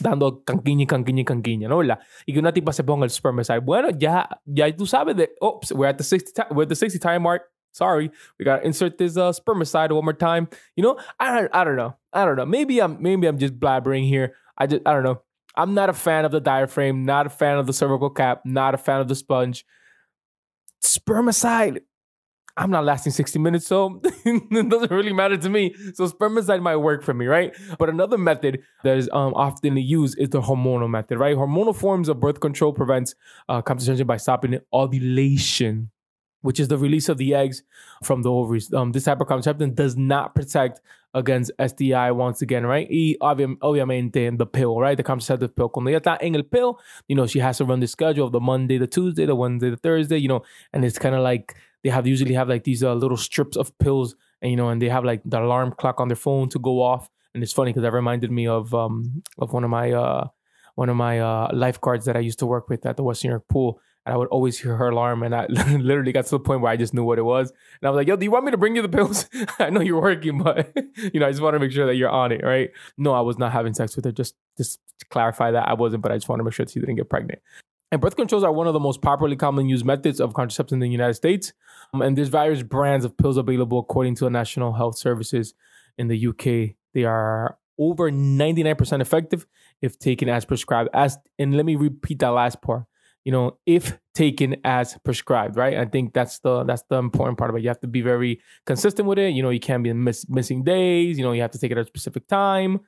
dando 0.00 0.42
canquiña 0.42 0.86
canquiña 0.86 1.24
canquiña, 1.24 1.68
¿no 1.68 1.78
verdad? 1.78 2.00
Y 2.26 2.32
que 2.32 2.38
una 2.40 2.52
tipa 2.52 2.72
se 2.72 2.82
ponga 2.82 3.04
el 3.04 3.10
spermicide. 3.10 3.60
Bueno, 3.60 3.90
ya, 3.90 4.28
ya 4.44 4.74
tú 4.74 4.86
sabes 4.86 5.14
de, 5.14 5.30
oops, 5.40 5.70
we're 5.72 5.88
at 5.88 5.96
the 5.96 6.04
60, 6.04 6.48
we're 6.50 6.64
at 6.64 6.68
the 6.68 6.74
60 6.74 6.98
time 6.98 7.20
mark. 7.20 7.42
Sorry, 7.72 8.10
we 8.38 8.44
gotta 8.44 8.64
insert 8.64 8.98
this 8.98 9.16
uh, 9.16 9.32
spermicide 9.32 9.92
one 9.92 10.04
more 10.04 10.12
time. 10.12 10.48
You 10.76 10.82
know, 10.82 10.98
I, 11.18 11.48
I 11.52 11.64
don't 11.64 11.76
know. 11.76 11.96
I 12.12 12.24
don't 12.24 12.36
know. 12.36 12.46
Maybe 12.46 12.80
I'm 12.80 13.02
maybe 13.02 13.26
I'm 13.26 13.38
just 13.38 13.58
blabbering 13.58 14.06
here. 14.06 14.34
I 14.58 14.66
just 14.66 14.82
I 14.86 14.92
don't 14.92 15.04
know. 15.04 15.22
I'm 15.56 15.74
not 15.74 15.90
a 15.90 15.94
fan 15.94 16.24
of 16.24 16.32
the 16.32 16.40
diaphragm, 16.40 17.04
not 17.04 17.26
a 17.26 17.30
fan 17.30 17.58
of 17.58 17.66
the 17.66 17.72
cervical 17.72 18.10
cap, 18.10 18.42
not 18.44 18.74
a 18.74 18.78
fan 18.78 19.00
of 19.00 19.08
the 19.08 19.14
sponge. 19.14 19.64
Spermicide, 20.82 21.80
I'm 22.56 22.70
not 22.70 22.84
lasting 22.84 23.12
60 23.12 23.38
minutes, 23.38 23.66
so 23.66 24.00
it 24.04 24.68
doesn't 24.68 24.90
really 24.90 25.12
matter 25.14 25.38
to 25.38 25.48
me. 25.48 25.74
So 25.94 26.08
spermicide 26.08 26.62
might 26.62 26.76
work 26.76 27.04
for 27.04 27.14
me, 27.14 27.26
right? 27.26 27.54
But 27.78 27.90
another 27.90 28.18
method 28.18 28.62
that 28.84 28.98
is 28.98 29.08
um, 29.12 29.34
often 29.34 29.76
used 29.76 30.18
is 30.18 30.30
the 30.30 30.42
hormonal 30.42 30.90
method, 30.90 31.18
right? 31.18 31.36
Hormonal 31.36 31.76
forms 31.76 32.08
of 32.08 32.20
birth 32.20 32.40
control 32.40 32.72
prevents 32.72 33.14
uh, 33.48 33.62
contraception 33.62 34.06
by 34.06 34.18
stopping 34.18 34.58
ovulation 34.74 35.91
which 36.42 36.60
is 36.60 36.68
the 36.68 36.78
release 36.78 37.08
of 37.08 37.18
the 37.18 37.34
eggs 37.34 37.62
from 38.04 38.22
the 38.22 38.30
ovaries. 38.30 38.72
Um, 38.72 38.92
this 38.92 39.04
type 39.04 39.20
of 39.20 39.26
contraception 39.26 39.74
does 39.74 39.96
not 39.96 40.34
protect 40.34 40.80
against 41.14 41.50
STI 41.58 42.10
once 42.10 42.42
again, 42.42 42.64
right? 42.64 42.88
Y 42.90 43.16
obviamente 43.20 44.36
the 44.38 44.46
pill, 44.46 44.78
right? 44.78 44.96
The 44.96 45.02
contraceptive 45.02 45.54
pill. 45.54 45.68
Cuando 45.68 45.90
ella 45.90 46.00
está 46.00 46.18
en 46.20 46.34
el 46.34 46.44
pill, 46.44 46.78
you 47.08 47.16
know, 47.16 47.26
she 47.26 47.38
has 47.38 47.58
to 47.58 47.64
run 47.64 47.80
the 47.80 47.86
schedule 47.86 48.26
of 48.26 48.32
the 48.32 48.40
Monday, 48.40 48.78
the 48.78 48.86
Tuesday, 48.86 49.26
the 49.26 49.34
Wednesday, 49.34 49.70
the 49.70 49.76
Thursday, 49.76 50.18
you 50.18 50.28
know, 50.28 50.42
and 50.72 50.84
it's 50.84 50.98
kind 50.98 51.14
of 51.14 51.22
like 51.22 51.54
they 51.82 51.90
have 51.90 52.06
usually 52.06 52.34
have 52.34 52.48
like 52.48 52.64
these 52.64 52.82
uh, 52.82 52.94
little 52.94 53.16
strips 53.16 53.56
of 53.56 53.76
pills 53.78 54.14
and 54.40 54.50
you 54.50 54.56
know, 54.56 54.68
and 54.68 54.80
they 54.80 54.88
have 54.88 55.04
like 55.04 55.22
the 55.24 55.40
alarm 55.40 55.72
clock 55.72 56.00
on 56.00 56.08
their 56.08 56.16
phone 56.16 56.48
to 56.50 56.58
go 56.58 56.82
off. 56.82 57.08
And 57.34 57.42
it's 57.42 57.52
funny 57.52 57.70
because 57.70 57.82
that 57.82 57.92
reminded 57.92 58.30
me 58.30 58.46
of 58.46 58.74
um 58.74 59.22
of 59.38 59.52
one 59.52 59.64
of 59.64 59.70
my 59.70 59.92
uh 59.92 60.28
one 60.74 60.88
of 60.88 60.96
my 60.96 61.20
uh 61.20 61.48
lifeguards 61.52 62.04
that 62.06 62.16
I 62.16 62.20
used 62.20 62.38
to 62.40 62.46
work 62.46 62.68
with 62.68 62.84
at 62.86 62.96
the 62.96 63.02
West 63.02 63.24
New 63.24 63.30
York 63.30 63.48
pool. 63.48 63.80
And 64.04 64.12
I 64.12 64.16
would 64.16 64.28
always 64.28 64.58
hear 64.58 64.76
her 64.76 64.88
alarm, 64.88 65.22
and 65.22 65.34
I 65.34 65.46
literally 65.46 66.12
got 66.12 66.24
to 66.24 66.30
the 66.32 66.40
point 66.40 66.60
where 66.60 66.72
I 66.72 66.76
just 66.76 66.92
knew 66.92 67.04
what 67.04 67.18
it 67.18 67.24
was. 67.24 67.50
And 67.50 67.86
I 67.86 67.90
was 67.90 67.96
like, 67.96 68.08
"Yo, 68.08 68.16
do 68.16 68.24
you 68.24 68.30
want 68.30 68.44
me 68.44 68.50
to 68.50 68.56
bring 68.56 68.74
you 68.74 68.82
the 68.82 68.88
pills? 68.88 69.28
I 69.58 69.70
know 69.70 69.80
you're 69.80 70.00
working, 70.00 70.42
but 70.42 70.72
you 71.12 71.20
know, 71.20 71.26
I 71.26 71.30
just 71.30 71.42
want 71.42 71.54
to 71.54 71.60
make 71.60 71.72
sure 71.72 71.86
that 71.86 71.94
you're 71.94 72.10
on 72.10 72.32
it, 72.32 72.42
right?" 72.42 72.70
No, 72.98 73.12
I 73.12 73.20
was 73.20 73.38
not 73.38 73.52
having 73.52 73.74
sex 73.74 73.94
with 73.94 74.04
her. 74.04 74.12
Just, 74.12 74.34
just 74.56 74.80
clarify 75.10 75.50
that 75.52 75.68
I 75.68 75.74
wasn't, 75.74 76.02
but 76.02 76.12
I 76.12 76.16
just 76.16 76.28
want 76.28 76.40
to 76.40 76.44
make 76.44 76.54
sure 76.54 76.66
she 76.66 76.80
didn't 76.80 76.96
get 76.96 77.08
pregnant. 77.08 77.40
And 77.92 78.00
birth 78.00 78.16
controls 78.16 78.42
are 78.42 78.50
one 78.50 78.66
of 78.66 78.72
the 78.72 78.80
most 78.80 79.02
popularly 79.02 79.36
commonly 79.36 79.70
used 79.70 79.84
methods 79.84 80.18
of 80.18 80.32
contraception 80.32 80.76
in 80.76 80.80
the 80.80 80.88
United 80.88 81.14
States. 81.14 81.52
Um, 81.92 82.00
and 82.00 82.16
there's 82.16 82.30
various 82.30 82.62
brands 82.62 83.04
of 83.04 83.18
pills 83.18 83.36
available 83.36 83.78
according 83.78 84.14
to 84.16 84.24
the 84.24 84.30
National 84.30 84.72
Health 84.72 84.96
Services 84.96 85.52
in 85.98 86.08
the 86.08 86.26
UK. 86.28 86.74
They 86.94 87.04
are 87.04 87.58
over 87.78 88.10
99% 88.10 89.00
effective 89.00 89.46
if 89.82 89.98
taken 89.98 90.30
as 90.30 90.46
prescribed. 90.46 90.88
As 90.94 91.18
and 91.38 91.54
let 91.54 91.66
me 91.66 91.76
repeat 91.76 92.18
that 92.20 92.28
last 92.28 92.62
part. 92.62 92.84
You 93.24 93.32
know, 93.32 93.58
if 93.66 93.98
taken 94.14 94.56
as 94.64 94.98
prescribed, 95.04 95.56
right? 95.56 95.78
I 95.78 95.84
think 95.84 96.12
that's 96.12 96.40
the 96.40 96.64
that's 96.64 96.82
the 96.90 96.96
important 96.96 97.38
part 97.38 97.50
of 97.50 97.56
it. 97.56 97.62
You 97.62 97.68
have 97.68 97.80
to 97.80 97.86
be 97.86 98.02
very 98.02 98.40
consistent 98.66 99.08
with 99.08 99.18
it. 99.18 99.32
You 99.32 99.42
know, 99.42 99.50
you 99.50 99.60
can't 99.60 99.82
be 99.82 99.92
miss, 99.92 100.28
missing 100.28 100.64
days. 100.64 101.18
You 101.18 101.24
know, 101.24 101.32
you 101.32 101.42
have 101.42 101.52
to 101.52 101.58
take 101.58 101.70
it 101.70 101.78
at 101.78 101.84
a 101.84 101.86
specific 101.86 102.26
time. 102.26 102.80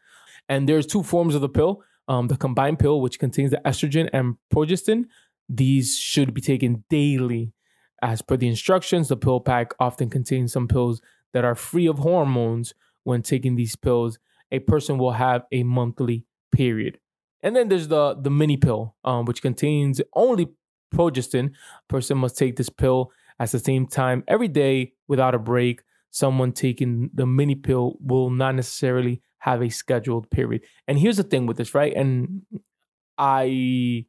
And 0.49 0.69
there's 0.69 0.87
two 0.87 1.03
forms 1.03 1.35
of 1.35 1.41
the 1.41 1.49
pill. 1.49 1.83
Um, 2.09 2.29
the 2.29 2.37
combined 2.37 2.79
pill, 2.79 3.00
which 3.00 3.19
contains 3.19 3.50
the 3.50 3.61
estrogen 3.64 4.11
and 4.12 4.37
progestin, 4.53 5.05
these 5.49 5.97
should 5.97 6.35
be 6.35 6.41
taken 6.41 6.85
daily. 6.91 7.53
As 8.03 8.21
per 8.21 8.37
the 8.37 8.49
instructions, 8.49 9.09
the 9.09 9.17
pill 9.17 9.41
pack 9.41 9.73
often 9.81 10.11
contains 10.11 10.53
some 10.53 10.69
pills 10.69 11.00
that 11.33 11.45
are 11.45 11.55
free 11.55 11.87
of 11.87 11.99
hormones. 11.99 12.75
When 13.05 13.23
taking 13.23 13.55
these 13.57 13.76
pills, 13.76 14.19
a 14.50 14.61
person 14.61 14.99
will 14.99 15.12
have 15.12 15.45
a 15.53 15.62
monthly 15.62 16.25
period. 16.53 16.99
And 17.45 17.55
then 17.55 17.69
there's 17.69 17.89
the 17.89 18.17
the 18.21 18.31
mini 18.31 18.57
pill, 18.57 18.97
um, 19.05 19.27
which 19.27 19.43
contains 19.43 20.01
only 20.15 20.49
progestin. 20.93 21.51
A 21.51 21.89
person 21.89 22.19
must 22.19 22.37
take 22.37 22.57
this 22.57 22.71
pill 22.71 23.13
at 23.39 23.51
the 23.53 23.59
same 23.59 23.87
time 23.87 24.25
every 24.27 24.49
day 24.49 24.95
without 25.07 25.35
a 25.35 25.39
break. 25.39 25.83
Someone 26.11 26.53
taking 26.53 27.11
the 27.13 27.27
mini 27.27 27.55
pill 27.55 27.97
will 28.01 28.31
not 28.31 28.55
necessarily 28.55 29.21
have 29.39 29.63
a 29.63 29.69
scheduled 29.69 30.31
period. 30.31 30.63
And 30.89 30.99
here's 30.99 31.19
the 31.19 31.23
thing 31.23 31.45
with 31.47 31.59
this, 31.59 31.75
right? 31.75 31.93
And 31.95 32.43
I 33.19 34.07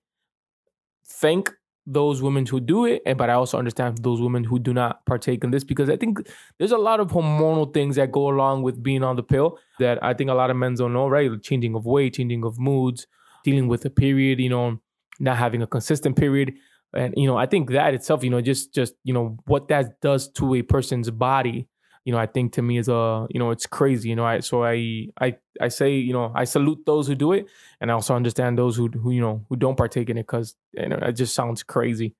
thank 1.06 1.51
those 1.86 2.22
women 2.22 2.46
who 2.46 2.60
do 2.60 2.86
it, 2.86 3.01
but 3.18 3.30
I 3.30 3.34
also 3.34 3.58
understand 3.58 4.00
those 4.01 4.22
women 4.22 4.44
who 4.44 4.60
do 4.60 4.74
not 4.74 5.06
partake 5.06 5.44
in 5.44 5.51
this 5.51 5.63
because 5.63 5.89
I 5.89 5.98
think 5.98 6.20
there's 6.58 6.72
a 6.72 6.77
lot 6.77 7.00
of 7.00 7.10
hormonal 7.10 7.72
things 7.74 7.98
that 7.98 8.12
go 8.12 8.30
along 8.30 8.63
with 8.63 8.82
being 8.82 9.04
on 9.04 9.18
the 9.18 9.24
pill 9.24 9.60
that 9.80 10.01
I 10.04 10.13
think 10.13 10.30
a 10.30 10.34
lot 10.34 10.50
of 10.50 10.58
men 10.58 10.75
don't 10.75 10.94
know, 10.94 11.08
right? 11.08 11.30
Changing 11.44 11.75
of 11.75 11.86
weight, 11.86 12.15
changing 12.15 12.44
of 12.44 12.58
moods, 12.58 13.06
dealing 13.45 13.69
with 13.69 13.85
a 13.85 13.89
period, 13.89 14.39
you 14.39 14.49
know, 14.49 14.81
not 15.19 15.37
having 15.37 15.61
a 15.61 15.67
consistent 15.67 16.17
period. 16.17 16.53
And 16.93 17.13
you 17.15 17.27
know, 17.27 17.37
I 17.37 17.45
think 17.45 17.71
that 17.71 17.93
itself, 17.93 18.23
you 18.23 18.29
know, 18.29 18.41
just 18.41 18.73
just, 18.73 18.95
you 19.03 19.13
know, 19.13 19.37
what 19.45 19.69
that 19.69 20.01
does 20.01 20.27
to 20.33 20.55
a 20.55 20.61
person's 20.61 21.09
body 21.11 21.69
you 22.05 22.11
know, 22.11 22.19
I 22.19 22.27
think 22.27 22.53
to 22.53 22.61
me 22.61 22.77
is 22.77 22.87
a, 22.87 23.25
you 23.31 23.39
know, 23.39 23.49
it's 23.49 23.65
crazy, 23.65 24.09
you 24.09 24.15
know. 24.15 24.25
I 24.25 24.39
so 24.39 24.63
I 24.63 25.07
I 25.19 25.37
I 25.59 25.69
say, 25.69 25.95
you 25.95 26.13
know, 26.13 26.31
I 26.35 26.43
salute 26.43 26.85
those 26.85 27.07
who 27.07 27.15
do 27.15 27.33
it, 27.33 27.47
and 27.81 27.89
I 27.89 27.95
also 27.95 28.13
understand 28.15 28.59
those 28.59 28.75
who 28.75 28.87
who 28.89 29.09
you 29.09 29.21
know 29.21 29.43
who 29.49 29.55
don't 29.55 29.75
partake 29.75 30.11
in 30.11 30.17
it 30.17 30.27
because 30.27 30.55
you 30.73 30.87
know 30.87 30.97
it 30.97 31.13
just 31.13 31.33
sounds 31.33 31.63
crazy. 31.63 32.15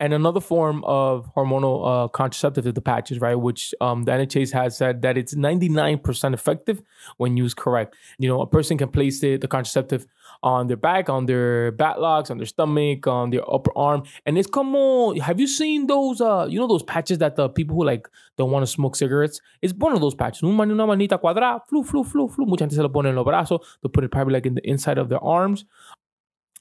And 0.00 0.12
another 0.12 0.40
form 0.40 0.82
of 0.84 1.32
hormonal 1.36 2.04
uh, 2.04 2.08
contraceptive 2.08 2.66
is 2.66 2.74
the 2.74 2.80
patches, 2.80 3.20
right? 3.20 3.36
Which 3.36 3.72
um, 3.80 4.02
the 4.02 4.12
NHS 4.12 4.52
has 4.52 4.76
said 4.76 5.02
that 5.02 5.16
it's 5.16 5.34
99% 5.34 6.34
effective 6.34 6.82
when 7.16 7.36
used 7.36 7.56
correct. 7.56 7.94
You 8.18 8.28
know, 8.28 8.40
a 8.40 8.46
person 8.46 8.76
can 8.76 8.88
place 8.88 9.20
the, 9.20 9.36
the 9.36 9.46
contraceptive 9.46 10.06
on 10.42 10.66
their 10.66 10.76
back, 10.76 11.08
on 11.08 11.26
their 11.26 11.70
locks, 11.72 12.30
on 12.30 12.38
their 12.38 12.46
stomach, 12.46 13.06
on 13.06 13.30
their 13.30 13.48
upper 13.48 13.70
arm. 13.76 14.02
And 14.26 14.36
it's 14.36 14.48
como, 14.48 15.14
have 15.20 15.38
you 15.38 15.46
seen 15.46 15.86
those, 15.86 16.20
uh, 16.20 16.46
you 16.50 16.58
know, 16.58 16.66
those 16.66 16.82
patches 16.82 17.18
that 17.18 17.36
the 17.36 17.48
people 17.48 17.76
who 17.76 17.84
like 17.84 18.08
don't 18.36 18.50
want 18.50 18.64
to 18.64 18.66
smoke 18.66 18.96
cigarettes? 18.96 19.40
It's 19.62 19.72
one 19.74 19.92
of 19.92 20.00
those 20.00 20.16
patches. 20.16 20.42
Una 20.42 20.86
manita 20.86 21.18
cuadrada, 21.18 21.60
flu, 21.68 21.84
flu, 21.84 22.02
flu, 22.02 22.28
flu. 22.28 22.46
Mucha 22.46 22.64
gente 22.64 22.74
se 22.74 22.82
lo 22.82 22.88
pone 22.88 23.10
en 23.10 23.14
los 23.14 23.24
brazos. 23.24 23.60
They 23.82 23.88
put 23.88 24.02
it 24.02 24.10
probably 24.10 24.34
like 24.34 24.46
in 24.46 24.54
the 24.54 24.68
inside 24.68 24.98
of 24.98 25.08
their 25.08 25.22
arms. 25.22 25.64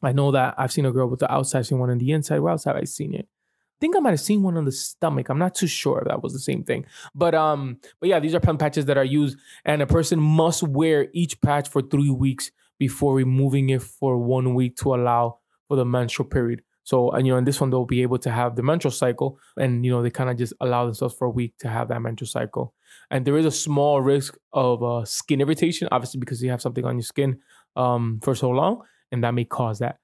I 0.04 0.12
know 0.12 0.32
that 0.32 0.56
I've 0.58 0.72
seen 0.72 0.86
a 0.86 0.92
girl 0.92 1.08
with 1.08 1.20
the 1.20 1.32
outside, 1.32 1.66
seen 1.66 1.80
one 1.80 1.90
on 1.90 1.98
the 1.98 2.12
inside. 2.12 2.40
Where 2.40 2.52
else 2.52 2.66
have 2.66 2.76
I 2.76 2.84
seen 2.84 3.14
it? 3.14 3.28
I 3.28 3.80
think 3.80 3.96
I 3.96 4.00
might 4.00 4.12
have 4.12 4.22
seen 4.22 4.44
one 4.44 4.58
on 4.58 4.66
the 4.66 4.72
stomach. 4.72 5.30
I'm 5.30 5.40
not 5.40 5.56
too 5.56 5.68
sure 5.68 6.00
if 6.00 6.08
that 6.08 6.24
was 6.24 6.34
the 6.34 6.40
same 6.40 6.64
thing. 6.64 6.86
But 7.14 7.36
um, 7.36 7.78
but 8.00 8.10
yeah, 8.10 8.20
these 8.20 8.36
are 8.36 8.40
pen 8.40 8.58
patches 8.58 8.86
that 8.86 8.98
are 8.98 9.04
used, 9.04 9.38
and 9.66 9.82
a 9.82 9.88
person 9.88 10.20
must 10.20 10.64
wear 10.64 11.08
each 11.14 11.42
patch 11.42 11.70
for 11.70 11.82
three 11.82 12.10
weeks 12.10 12.52
before 12.80 13.16
removing 13.16 13.70
it 13.70 13.82
for 13.82 14.18
one 14.18 14.54
week 14.56 14.78
to 14.78 14.96
allow 14.96 15.40
for 15.68 15.78
the 15.78 15.86
menstrual 15.86 16.28
period. 16.28 16.62
So, 16.86 17.12
and 17.12 17.26
you 17.26 17.32
know, 17.32 17.38
in 17.38 17.46
this 17.46 17.62
one, 17.62 17.70
they'll 17.70 17.86
be 17.86 18.02
able 18.02 18.20
to 18.20 18.30
have 18.30 18.56
the 18.56 18.64
menstrual 18.64 18.92
cycle, 18.92 19.40
and 19.58 19.86
you 19.86 19.92
know, 19.92 20.02
they 20.02 20.10
kind 20.10 20.30
of 20.30 20.38
just 20.38 20.54
allow 20.60 20.86
themselves 20.86 21.16
for 21.16 21.26
a 21.26 21.30
week 21.30 21.58
to 21.60 21.70
have 21.70 21.88
that 21.90 22.02
menstrual 22.02 22.28
cycle. 22.28 22.74
And 23.10 23.26
there 23.26 23.38
is 23.38 23.46
a 23.46 23.52
small 23.52 24.02
risk 24.02 24.38
of 24.52 24.84
uh, 24.84 25.06
skin 25.06 25.42
irritation, 25.42 25.88
obviously, 25.92 26.20
because 26.20 26.44
you 26.44 26.52
have 26.52 26.62
something 26.62 26.86
on 26.86 26.98
your 26.98 27.04
skin 27.04 27.40
um, 27.76 28.20
for 28.22 28.36
so 28.36 28.50
long 28.50 28.84
and 29.14 29.24
that 29.24 29.34
may 29.34 29.46
cause 29.46 29.80
that. 29.80 30.00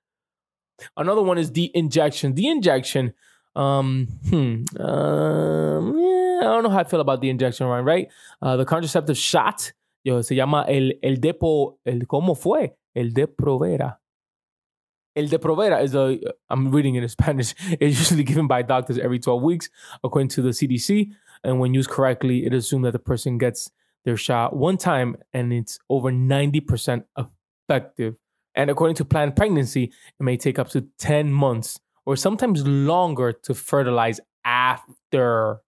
Another 0.95 1.21
one 1.21 1.37
is 1.37 1.51
the 1.51 1.69
injection. 1.73 2.35
The 2.35 2.47
injection, 2.47 3.13
um, 3.55 4.07
hmm, 4.29 4.63
um, 4.81 5.99
yeah, 5.99 6.39
I 6.39 6.43
don't 6.43 6.63
know 6.63 6.69
how 6.69 6.79
I 6.79 6.83
feel 6.85 7.01
about 7.01 7.19
the 7.19 7.29
injection, 7.29 7.67
right? 7.67 7.81
Right? 7.81 8.07
Uh, 8.41 8.55
the 8.55 8.65
contraceptive 8.65 9.17
shot, 9.17 9.73
yo, 10.03 10.21
se 10.21 10.35
llama 10.35 10.65
el, 10.69 10.93
el 11.03 11.17
depo, 11.17 11.77
el, 11.85 12.01
¿cómo 12.01 12.37
fue? 12.37 12.75
El 12.95 13.09
de 13.09 13.27
provera. 13.27 13.97
El 15.15 15.27
de 15.27 15.39
provera 15.39 15.83
is 15.83 15.95
a, 15.95 16.17
I'm 16.49 16.71
reading 16.71 16.95
it 16.95 17.03
in 17.03 17.09
Spanish, 17.09 17.55
it's 17.79 17.99
usually 17.99 18.23
given 18.23 18.47
by 18.47 18.61
doctors 18.61 18.99
every 18.99 19.19
12 19.19 19.41
weeks, 19.41 19.69
according 20.03 20.29
to 20.29 20.41
the 20.41 20.49
CDC. 20.49 21.11
And 21.43 21.59
when 21.59 21.73
used 21.73 21.89
correctly, 21.89 22.45
it 22.45 22.53
is 22.53 22.65
assumed 22.65 22.85
that 22.85 22.91
the 22.91 22.99
person 22.99 23.37
gets 23.37 23.71
their 24.05 24.17
shot 24.17 24.55
one 24.55 24.77
time 24.77 25.17
and 25.33 25.51
it's 25.51 25.79
over 25.89 26.11
90% 26.11 27.03
effective. 27.17 28.15
And 28.59 28.69
according 28.69 28.95
to 28.95 29.05
planned 29.05 29.37
pregnancy, 29.37 29.85
it 29.85 30.23
may 30.23 30.35
take 30.35 30.59
up 30.59 30.67
to 30.71 30.81
10 30.97 31.31
months 31.31 31.79
or 32.05 32.17
sometimes 32.17 32.67
longer 32.67 33.31
to 33.31 33.53
fertilize 33.53 34.19
after. 34.43 35.61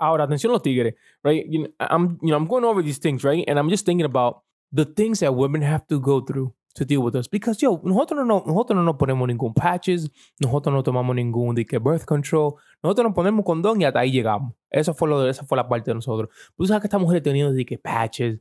Ahora, 0.00 0.26
atención 0.26 0.50
los 0.50 0.62
tigres, 0.62 0.94
right? 1.22 1.46
You 1.48 1.62
know, 1.62 1.68
I'm, 1.78 2.18
you 2.22 2.30
know, 2.30 2.36
I'm 2.36 2.46
going 2.46 2.64
over 2.64 2.82
these 2.82 2.98
things, 2.98 3.22
right? 3.22 3.44
And 3.46 3.56
I'm 3.56 3.70
just 3.70 3.86
thinking 3.86 4.04
about 4.04 4.42
the 4.72 4.84
things 4.84 5.20
that 5.20 5.32
women 5.32 5.62
have 5.62 5.86
to 5.86 6.00
go 6.00 6.20
through 6.20 6.54
to 6.74 6.84
deal 6.84 7.02
with 7.02 7.14
us. 7.14 7.28
Because, 7.28 7.62
yo, 7.62 7.80
nosotros 7.84 8.26
no, 8.26 8.42
nosotros 8.44 8.84
no 8.84 8.98
ponemos 8.98 9.28
ningún 9.28 9.54
patches, 9.54 10.10
nosotros 10.40 10.74
no 10.74 10.82
tomamos 10.82 11.14
ningún 11.14 11.54
de 11.54 11.64
que 11.64 11.78
birth 11.78 12.04
control, 12.04 12.54
nosotros 12.82 13.04
nos 13.04 13.14
ponemos 13.14 13.44
condón 13.44 13.80
y 13.80 13.84
hasta 13.84 14.00
ahí 14.00 14.10
llegamos. 14.10 14.54
Eso 14.70 14.92
fue, 14.92 15.08
lo, 15.08 15.28
esa 15.28 15.44
fue 15.44 15.56
la 15.56 15.68
parte 15.68 15.92
de 15.92 15.94
nosotros. 15.94 16.30
Tú 16.56 16.66
sabes 16.66 16.80
que 16.80 16.86
esta 16.88 16.98
mujer 16.98 17.22
teniendo 17.22 17.52
de 17.52 17.64
que 17.64 17.78
patches, 17.78 18.40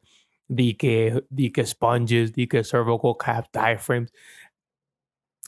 di 0.49 0.73
que, 0.73 1.21
que 1.49 1.65
sponges, 1.65 2.31
di 2.31 2.47
que 2.47 2.63
cervical 2.63 3.15
cap, 3.15 3.51
diaphragms. 3.51 4.11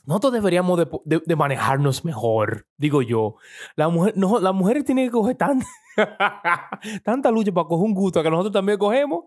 Nosotros 0.06 0.32
deberíamos 0.32 0.78
de, 0.78 0.88
de, 1.04 1.22
de, 1.24 1.36
manejarnos 1.36 2.04
mejor, 2.04 2.66
digo 2.76 3.02
yo. 3.02 3.36
La 3.76 3.88
mujer, 3.88 4.14
no, 4.16 4.40
las 4.40 4.54
mujeres 4.54 4.84
tienen 4.84 5.06
que 5.06 5.10
coger 5.10 5.36
tan, 5.36 5.62
tanta 7.04 7.30
lucha 7.30 7.52
para 7.52 7.66
coger 7.66 7.86
un 7.86 7.94
gusto 7.94 8.22
que 8.22 8.30
nosotros 8.30 8.52
también 8.52 8.78
cogemos 8.78 9.24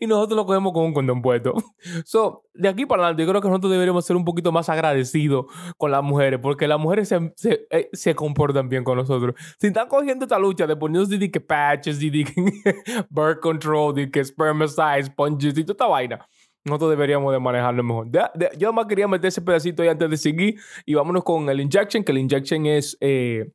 y 0.00 0.06
nosotros 0.06 0.36
lo 0.36 0.46
cogemos 0.46 0.72
con 0.72 0.84
un 0.84 0.94
condón 0.94 1.22
puesto. 1.22 1.54
So, 2.04 2.44
de 2.54 2.68
aquí 2.68 2.86
para 2.86 3.02
adelante, 3.02 3.22
yo 3.22 3.28
creo 3.28 3.40
que 3.40 3.48
nosotros 3.48 3.72
deberíamos 3.72 4.04
ser 4.04 4.16
un 4.16 4.24
poquito 4.24 4.52
más 4.52 4.68
agradecidos 4.68 5.46
con 5.76 5.90
las 5.90 6.02
mujeres 6.02 6.40
porque 6.40 6.66
las 6.66 6.78
mujeres 6.78 7.08
se, 7.08 7.32
se, 7.36 7.66
eh, 7.70 7.88
se 7.92 8.14
comportan 8.14 8.68
bien 8.68 8.84
con 8.84 8.96
nosotros. 8.96 9.34
Si 9.58 9.68
están 9.68 9.88
cogiendo 9.88 10.24
esta 10.24 10.38
lucha 10.38 10.66
de 10.66 10.76
ponernos 10.76 11.08
de 11.08 11.30
que 11.30 11.40
patches, 11.40 12.00
de 12.00 12.24
que 12.24 12.34
birth 13.10 13.40
control, 13.40 13.94
de 13.94 14.10
que 14.10 14.24
sponges 14.24 15.58
y 15.58 15.64
toda 15.64 15.72
esta 15.72 15.86
vaina 15.86 16.26
nosotros 16.66 16.90
deberíamos 16.90 17.32
de 17.32 17.38
manejarlo 17.38 17.82
mejor. 17.82 18.10
De, 18.10 18.50
yo 18.58 18.72
más 18.72 18.86
quería 18.86 19.06
meter 19.06 19.28
ese 19.28 19.40
pedacito 19.40 19.82
ahí 19.82 19.88
antes 19.88 20.10
de 20.10 20.16
seguir 20.16 20.56
y 20.84 20.94
vámonos 20.94 21.22
con 21.22 21.48
el 21.48 21.60
injection, 21.60 22.02
que 22.02 22.12
el 22.12 22.18
injection 22.18 22.66
es 22.66 22.96
eh, 23.00 23.52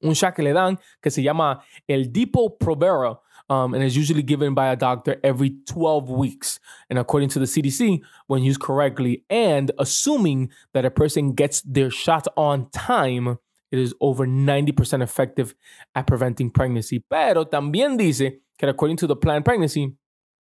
un 0.00 0.14
shot 0.14 0.34
que 0.34 0.42
le 0.42 0.52
dan 0.52 0.78
que 1.02 1.10
se 1.10 1.22
llama 1.22 1.62
el 1.86 2.12
Depo 2.12 2.56
Provera. 2.58 3.20
Um, 3.50 3.74
and 3.74 3.84
is 3.84 3.94
usually 3.94 4.22
given 4.22 4.54
by 4.54 4.68
a 4.68 4.74
doctor 4.74 5.20
every 5.22 5.58
12 5.66 6.08
weeks. 6.08 6.58
And 6.88 6.98
according 6.98 7.28
to 7.28 7.38
the 7.38 7.44
CDC, 7.44 8.00
when 8.26 8.42
used 8.42 8.58
correctly 8.58 9.22
and 9.28 9.70
assuming 9.78 10.50
that 10.72 10.86
a 10.86 10.90
person 10.90 11.34
gets 11.34 11.60
their 11.60 11.90
shot 11.90 12.26
on 12.38 12.70
time, 12.70 13.36
it 13.70 13.78
is 13.78 13.92
over 14.00 14.26
90% 14.26 15.02
effective 15.02 15.54
at 15.94 16.06
preventing 16.06 16.48
pregnancy. 16.48 17.04
Pero 17.10 17.44
también 17.44 17.98
dice 17.98 18.40
que 18.58 18.66
according 18.66 18.96
to 18.96 19.06
the 19.06 19.14
planned 19.14 19.44
pregnancy, 19.44 19.92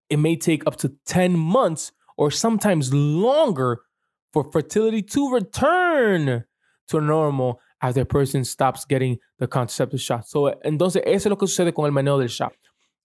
it 0.09 0.17
may 0.17 0.35
take 0.35 0.65
up 0.67 0.75
to 0.77 0.89
10 1.05 1.37
months 1.37 1.91
or 2.17 2.31
sometimes 2.31 2.93
longer 2.93 3.81
for 4.31 4.43
fertility 4.51 5.01
to 5.01 5.31
return 5.31 6.43
to 6.87 7.01
normal 7.01 7.59
as 7.81 7.95
the 7.95 8.05
person 8.05 8.43
stops 8.45 8.85
getting 8.85 9.17
the 9.39 9.47
contraceptive 9.47 10.01
shot. 10.01 10.25
So, 10.25 10.53
entonces, 10.63 11.01
eso 11.05 11.27
es 11.27 11.29
lo 11.29 11.37
que 11.37 11.47
sucede 11.47 11.73
con 11.73 11.85
el 11.85 11.91
manejo 11.91 12.17
del 12.17 12.29
shot. 12.29 12.53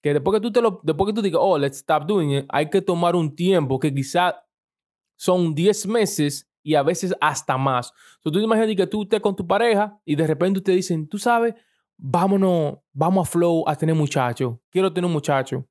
Que 0.02 0.14
después 0.14 0.34
que 0.34 0.40
tú, 0.40 0.52
te 0.52 0.60
lo, 0.60 0.80
después 0.84 1.08
que 1.08 1.12
tú 1.12 1.22
digas, 1.22 1.40
oh, 1.42 1.58
let's 1.58 1.78
stop 1.78 2.06
doing 2.06 2.30
it, 2.30 2.46
hay 2.48 2.70
que 2.70 2.80
tomar 2.80 3.16
un 3.16 3.34
tiempo 3.34 3.78
que 3.78 3.92
quizá 3.92 4.36
son 5.16 5.54
10 5.54 5.86
meses 5.86 6.48
y 6.62 6.76
a 6.76 6.82
veces 6.82 7.14
hasta 7.20 7.58
más. 7.58 7.92
So, 8.22 8.30
tú 8.30 8.38
te 8.38 8.44
imaginas 8.44 8.76
que 8.76 8.86
tú 8.86 9.02
estés 9.02 9.20
con 9.20 9.34
tu 9.34 9.46
pareja 9.46 9.98
y 10.04 10.14
de 10.14 10.26
repente 10.26 10.60
te 10.60 10.72
dicen, 10.72 11.08
tú 11.08 11.18
sabes, 11.18 11.54
vámonos, 11.96 12.78
vamos 12.92 13.28
a 13.28 13.30
flow 13.30 13.64
a 13.66 13.74
tener 13.74 13.94
muchacho. 13.94 14.60
Quiero 14.70 14.92
tener 14.92 15.06
un 15.06 15.12
muchacho. 15.12 15.66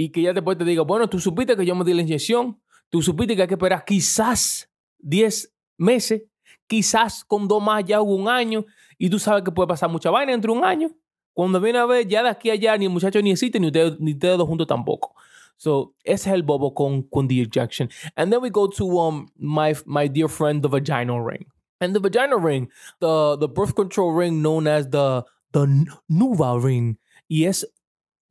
Y 0.00 0.08
que 0.08 0.22
ya 0.22 0.32
después 0.32 0.56
te 0.56 0.64
diga, 0.64 0.80
bueno, 0.80 1.10
tú 1.10 1.18
supiste 1.18 1.54
que 1.54 1.66
yo 1.66 1.74
me 1.74 1.84
di 1.84 1.92
la 1.92 2.00
inyección, 2.00 2.58
tú 2.88 3.02
supiste 3.02 3.36
que 3.36 3.42
hay 3.42 3.48
que 3.48 3.52
esperar 3.52 3.84
quizás 3.84 4.70
10 5.00 5.54
meses, 5.76 6.22
quizás 6.66 7.22
con 7.22 7.46
dos 7.46 7.62
más 7.62 7.84
ya 7.84 8.00
hubo 8.00 8.14
un 8.14 8.26
año, 8.26 8.64
y 8.96 9.10
tú 9.10 9.18
sabes 9.18 9.42
que 9.42 9.52
puede 9.52 9.66
pasar 9.66 9.90
mucha 9.90 10.08
vaina 10.08 10.32
entre 10.32 10.50
un 10.50 10.64
año. 10.64 10.90
Cuando 11.34 11.60
viene 11.60 11.80
a 11.80 11.84
ver, 11.84 12.08
ya 12.08 12.22
de 12.22 12.30
aquí 12.30 12.48
a 12.48 12.54
allá 12.54 12.78
ni 12.78 12.86
el 12.86 12.90
muchacho 12.90 13.20
ni 13.20 13.30
existe, 13.30 13.60
ni 13.60 13.66
ustedes, 13.66 14.00
ni 14.00 14.12
ustedes 14.12 14.38
dos 14.38 14.48
juntos 14.48 14.66
tampoco. 14.66 15.14
So, 15.58 15.92
ese 16.02 16.30
es 16.30 16.34
el 16.34 16.44
bobo 16.44 16.72
con, 16.72 17.02
con 17.02 17.28
the 17.28 17.42
ejection. 17.42 17.90
And 18.16 18.32
then 18.32 18.40
we 18.40 18.48
go 18.48 18.68
to 18.68 18.98
um, 18.98 19.28
my, 19.36 19.74
my 19.84 20.08
dear 20.08 20.28
friend, 20.28 20.62
the 20.62 20.70
vaginal 20.70 21.20
ring. 21.20 21.44
And 21.78 21.94
the 21.94 22.00
vaginal 22.00 22.40
ring, 22.40 22.70
the, 23.00 23.36
the 23.36 23.48
birth 23.48 23.74
control 23.74 24.12
ring 24.14 24.40
known 24.40 24.66
as 24.66 24.88
the, 24.88 25.24
the 25.52 25.66
Nuva 26.08 26.58
ring, 26.58 26.96
y 27.28 27.44
es 27.44 27.66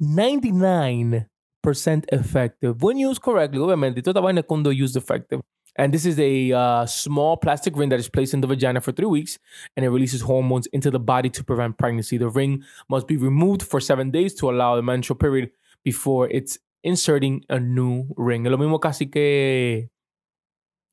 99% 0.01 1.29
effective. 1.65 2.81
When 2.81 2.97
used 2.97 3.21
correctly, 3.21 3.59
obviamente, 3.59 4.03
toda 4.03 4.21
vaina 4.21 4.43
cuando 4.43 4.71
used 4.71 4.95
effective. 4.95 5.41
And 5.75 5.93
this 5.93 6.05
is 6.05 6.19
a 6.19 6.51
uh, 6.51 6.85
small 6.85 7.37
plastic 7.37 7.77
ring 7.77 7.89
that 7.89 7.99
is 7.99 8.09
placed 8.09 8.33
in 8.33 8.41
the 8.41 8.47
vagina 8.47 8.81
for 8.81 8.91
three 8.91 9.05
weeks 9.05 9.39
and 9.77 9.85
it 9.85 9.89
releases 9.89 10.21
hormones 10.21 10.67
into 10.73 10.91
the 10.91 10.99
body 10.99 11.29
to 11.29 11.43
prevent 11.43 11.77
pregnancy. 11.77 12.17
The 12.17 12.27
ring 12.27 12.63
must 12.89 13.07
be 13.07 13.15
removed 13.15 13.63
for 13.63 13.79
seven 13.79 14.11
days 14.11 14.33
to 14.35 14.49
allow 14.49 14.75
the 14.75 14.81
menstrual 14.81 15.17
period 15.17 15.51
before 15.85 16.27
it's 16.29 16.57
inserting 16.83 17.45
a 17.49 17.59
new 17.59 18.07
ring. 18.17 18.43
Lo 18.43 18.57
mismo 18.57 18.81
casi 18.81 19.05
que, 19.05 19.89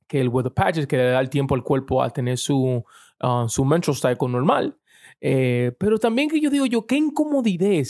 que 0.09 0.21
el 0.21 0.29
weather 0.29 0.53
patches, 0.53 0.87
que 0.87 0.97
le 0.97 1.11
da 1.11 1.21
el 1.21 1.31
tiempo 1.31 1.57
al 1.57 1.65
cuerpo 1.65 2.01
a 2.01 2.11
tener 2.11 2.39
su, 2.39 2.85
uh, 3.23 3.49
su 3.49 3.65
menstrual 3.65 3.97
cycle 3.97 4.29
normal. 4.29 4.77
Eh, 5.21 5.73
pero 5.79 5.99
también 5.99 6.29
que 6.29 6.41
yo 6.41 6.51
digo 6.51 6.67
yo, 6.67 6.87
qué 6.87 6.97
incomodidad 6.97 7.85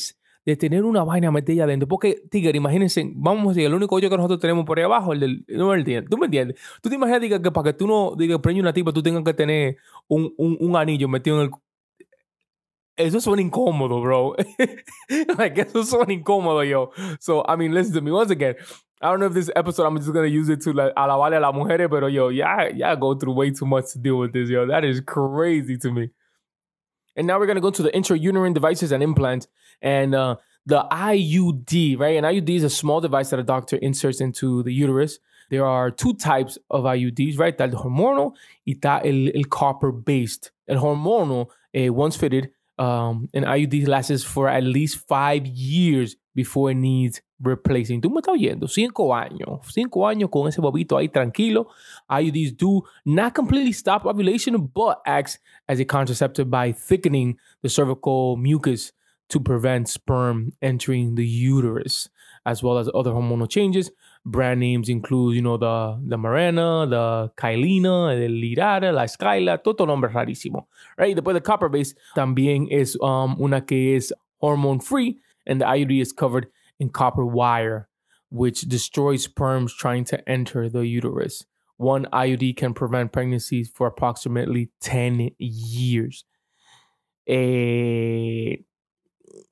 de 0.47 0.57
tener 0.57 0.85
una 0.85 1.03
vaina 1.03 1.33
metida 1.33 1.65
adentro. 1.65 1.89
Porque, 1.89 2.23
Tigger, 2.31 2.55
imagínense, 2.55 3.05
vamos 3.17 3.47
a 3.47 3.49
decir, 3.49 3.67
el 3.67 3.75
único 3.75 3.97
hoyo 3.97 4.09
que 4.09 4.17
nosotros 4.17 4.39
tenemos 4.39 4.65
por 4.65 4.79
ahí 4.79 4.85
abajo, 4.85 5.13
el 5.13 5.21
del. 5.21 5.45
No 5.49 5.69
me 5.69 5.79
entiendes. 5.79 6.09
¿Tú 6.09 6.17
me 6.17 6.27
entiendes? 6.27 6.59
Tú 6.81 6.89
te 6.89 6.95
imaginas 6.95 7.21
diga, 7.21 7.43
que 7.43 7.51
para 7.51 7.73
que 7.73 7.73
tú 7.77 7.87
no 7.89 8.15
digas, 8.17 8.39
preñe 8.39 8.61
una 8.61 8.73
tipa, 8.73 8.93
tú 8.93 9.03
tengas 9.03 9.25
que 9.25 9.35
tener 9.35 9.77
un, 10.07 10.33
un, 10.39 10.57
un 10.61 10.77
anillo 10.77 11.09
metido 11.09 11.43
en 11.43 11.49
el. 11.49 11.51
Eso 12.97 13.21
suena 13.21 13.43
incómodo, 13.43 14.01
bro. 14.01 14.37
like, 15.39 15.61
eso 15.61 15.83
suena 15.83 16.13
incómodo, 16.13 16.63
yo. 16.63 16.91
So, 17.19 17.45
I 17.47 17.57
mean, 17.57 17.75
listen 17.75 17.93
to 17.95 18.01
me 18.01 18.13
once 18.13 18.31
again. 18.31 18.55
I 19.03 19.11
don't 19.11 19.19
know 19.21 19.27
if 19.27 19.35
this 19.35 19.51
episode 19.55 19.85
I'm 19.85 19.97
just 19.99 20.11
gonna 20.13 20.27
use 20.29 20.49
it 20.49 20.63
to 20.63 20.73
like 20.73 20.95
alabarle 20.95 21.37
a 21.37 21.41
las 21.41 21.53
mujeres, 21.53 21.91
pero 21.91 22.07
yo, 22.07 22.31
yeah, 22.31 22.69
yeah, 22.73 22.95
go 22.95 23.15
through 23.15 23.35
way 23.35 23.51
too 23.51 23.67
much 23.67 23.93
to 23.93 23.99
deal 23.99 24.17
with 24.17 24.33
this, 24.33 24.49
yo. 24.49 24.65
That 24.67 24.85
is 24.85 25.03
crazy 25.03 25.77
to 25.79 25.91
me. 25.93 26.11
And 27.17 27.27
now 27.27 27.39
we're 27.39 27.47
to 27.47 27.61
go 27.61 27.71
to 27.71 27.83
the 27.83 27.91
intrauterine 27.91 28.55
devices 28.55 28.93
and 28.93 29.03
implants. 29.03 29.49
And 29.81 30.15
uh, 30.15 30.37
the 30.67 30.85
IUD, 30.91 31.99
right? 31.99 32.17
An 32.17 32.25
IUD 32.25 32.51
is 32.51 32.65
a 32.65 32.71
small 32.71 33.01
device 33.01 33.31
that 33.31 33.39
a 33.39 33.43
doctor 33.43 33.77
inserts 33.77 34.21
into 34.21 34.63
the 34.63 34.73
uterus. 34.73 35.19
There 35.49 35.65
are 35.65 35.91
two 35.91 36.15
types 36.15 36.59
of 36.71 36.85
IUDs, 36.85 37.39
right? 37.39 37.57
That 37.57 37.71
hormonal 37.71 38.35
y 38.67 38.75
está 38.75 39.01
el, 39.05 39.31
el 39.35 39.45
copper-based. 39.45 40.51
El 40.69 40.79
hormonal, 40.79 41.49
eh, 41.73 41.89
once 41.89 42.17
fitted, 42.17 42.51
um, 42.79 43.29
an 43.33 43.45
IUD 43.45 43.87
lasts 43.87 44.25
for 44.25 44.49
at 44.49 44.65
least 44.65 45.07
five 45.07 45.47
years 45.47 46.17
before 46.35 46.71
it 46.71 46.75
needs 46.75 47.23
replacing. 47.41 48.01
Tú 48.01 48.11
me 48.11 48.21
estás 48.21 48.35
oyendo, 48.35 48.69
cinco 48.69 49.15
años, 49.15 49.61
cinco 49.73 50.07
años 50.07 50.31
con 50.31 50.49
ese 50.49 50.61
bobito 50.61 50.97
ahí 50.97 51.09
tranquilo. 51.09 51.69
IUDs 52.09 52.57
do 52.57 52.83
not 53.05 53.35
completely 53.35 53.73
stop 53.73 54.07
ovulation, 54.07 54.71
but 54.75 54.99
acts 55.07 55.39
as 55.69 55.81
a 55.81 55.85
contraceptive 55.85 56.51
by 56.51 56.73
thickening 56.73 57.37
the 57.63 57.69
cervical 57.69 58.37
mucus 58.37 58.93
to 59.29 59.41
prevent 59.41 59.89
sperm 59.89 60.53
entering 60.63 61.17
the 61.17 61.27
uterus, 61.27 62.09
as 62.45 62.63
well 62.63 62.79
as 62.79 62.89
other 62.95 63.11
hormonal 63.11 63.49
changes. 63.49 63.91
Brand 64.25 64.61
names 64.61 64.89
include, 64.89 65.35
you 65.35 65.43
know, 65.43 65.57
the, 65.57 66.01
the 66.07 66.17
Mirena, 66.17 66.89
the 66.89 67.33
Kyleena, 67.37 68.13
el 68.13 68.31
Lirara, 68.31 68.93
la 68.95 69.05
Skyla, 69.05 69.63
todo 69.63 69.85
nombre 69.85 70.11
rarísimo, 70.11 70.67
right? 70.97 71.17
Después 71.17 71.35
the 71.35 71.41
copper 71.41 71.69
base 71.69 71.95
también 72.17 72.69
es 72.71 72.97
um, 73.01 73.37
una 73.41 73.61
que 73.61 73.97
es 73.97 74.13
hormone 74.39 74.81
free, 74.81 75.19
and 75.47 75.61
the 75.61 75.65
IUD 75.65 76.01
is 76.01 76.13
covered 76.13 76.49
in 76.79 76.91
copper 76.91 77.25
wire, 77.25 77.89
which 78.31 78.63
destroys 78.63 79.25
sperms 79.25 79.75
trying 79.75 80.05
to 80.05 80.29
enter 80.29 80.69
the 80.69 80.87
uterus. 80.87 81.47
One 81.77 82.07
IUD 82.13 82.57
can 82.57 82.75
prevent 82.75 83.13
pregnancies 83.13 83.69
for 83.69 83.87
approximately 83.87 84.71
10 84.81 85.33
years. 85.39 86.25
Eh, 87.27 88.65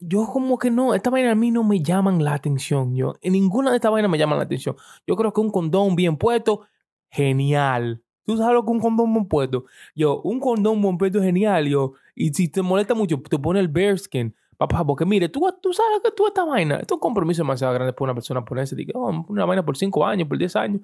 yo 0.01 0.27
como 0.27 0.59
que 0.59 0.71
no, 0.71 0.95
esta 0.95 1.11
vaina 1.11 1.33
a 1.33 1.35
mí 1.35 1.51
no 1.51 1.65
me 1.65 1.81
llaman 1.81 2.23
la 2.25 2.35
atención. 2.35 2.95
Yo, 2.95 3.15
en 3.23 3.33
ninguna 3.33 3.71
de 3.71 3.77
estas 3.77 3.91
vainas 3.91 4.11
me 4.11 4.19
llaman 4.19 4.39
la 4.39 4.45
atención. 4.45 4.77
Yo 5.07 5.17
creo 5.17 5.33
que 5.33 5.41
un 5.41 5.51
condón 5.51 5.97
bien 5.97 6.17
puesto, 6.17 6.67
genial. 7.11 8.03
¿Tú 8.25 8.37
sabes 8.37 8.55
lo 8.55 8.65
que 8.65 8.71
un 8.71 8.81
condón 8.81 9.13
bien 9.13 9.27
puesto? 9.27 9.65
Yo, 9.95 10.21
un 10.23 10.41
condón 10.41 10.81
bien 10.81 10.99
puesto 10.99 11.21
genial, 11.21 11.67
yo. 11.67 11.93
Y 12.15 12.33
si 12.33 12.49
te 12.49 12.63
molesta 12.63 12.95
mucho, 12.95 13.21
te 13.21 13.39
pone 13.39 13.61
el 13.61 13.69
bearskin. 13.69 14.35
Papá, 14.57 14.85
porque 14.85 15.05
mire, 15.05 15.29
tú, 15.29 15.47
tú 15.61 15.73
sabes 15.73 16.01
que 16.03 16.11
tú 16.13 16.27
esta 16.27 16.45
vaina, 16.45 16.77
esto 16.77 16.95
es 16.95 16.97
un 16.97 17.01
compromiso 17.01 17.43
demasiado 17.43 17.75
grande 17.75 17.93
para 17.93 18.05
una 18.05 18.15
persona 18.15 18.45
ponerse. 18.45 18.77
Diga, 18.77 18.93
oh, 18.95 19.25
una 19.29 19.45
vaina 19.45 19.65
por 19.65 19.77
5 19.77 20.07
años, 20.07 20.29
por 20.29 20.39
10 20.39 20.57
años. 20.57 20.81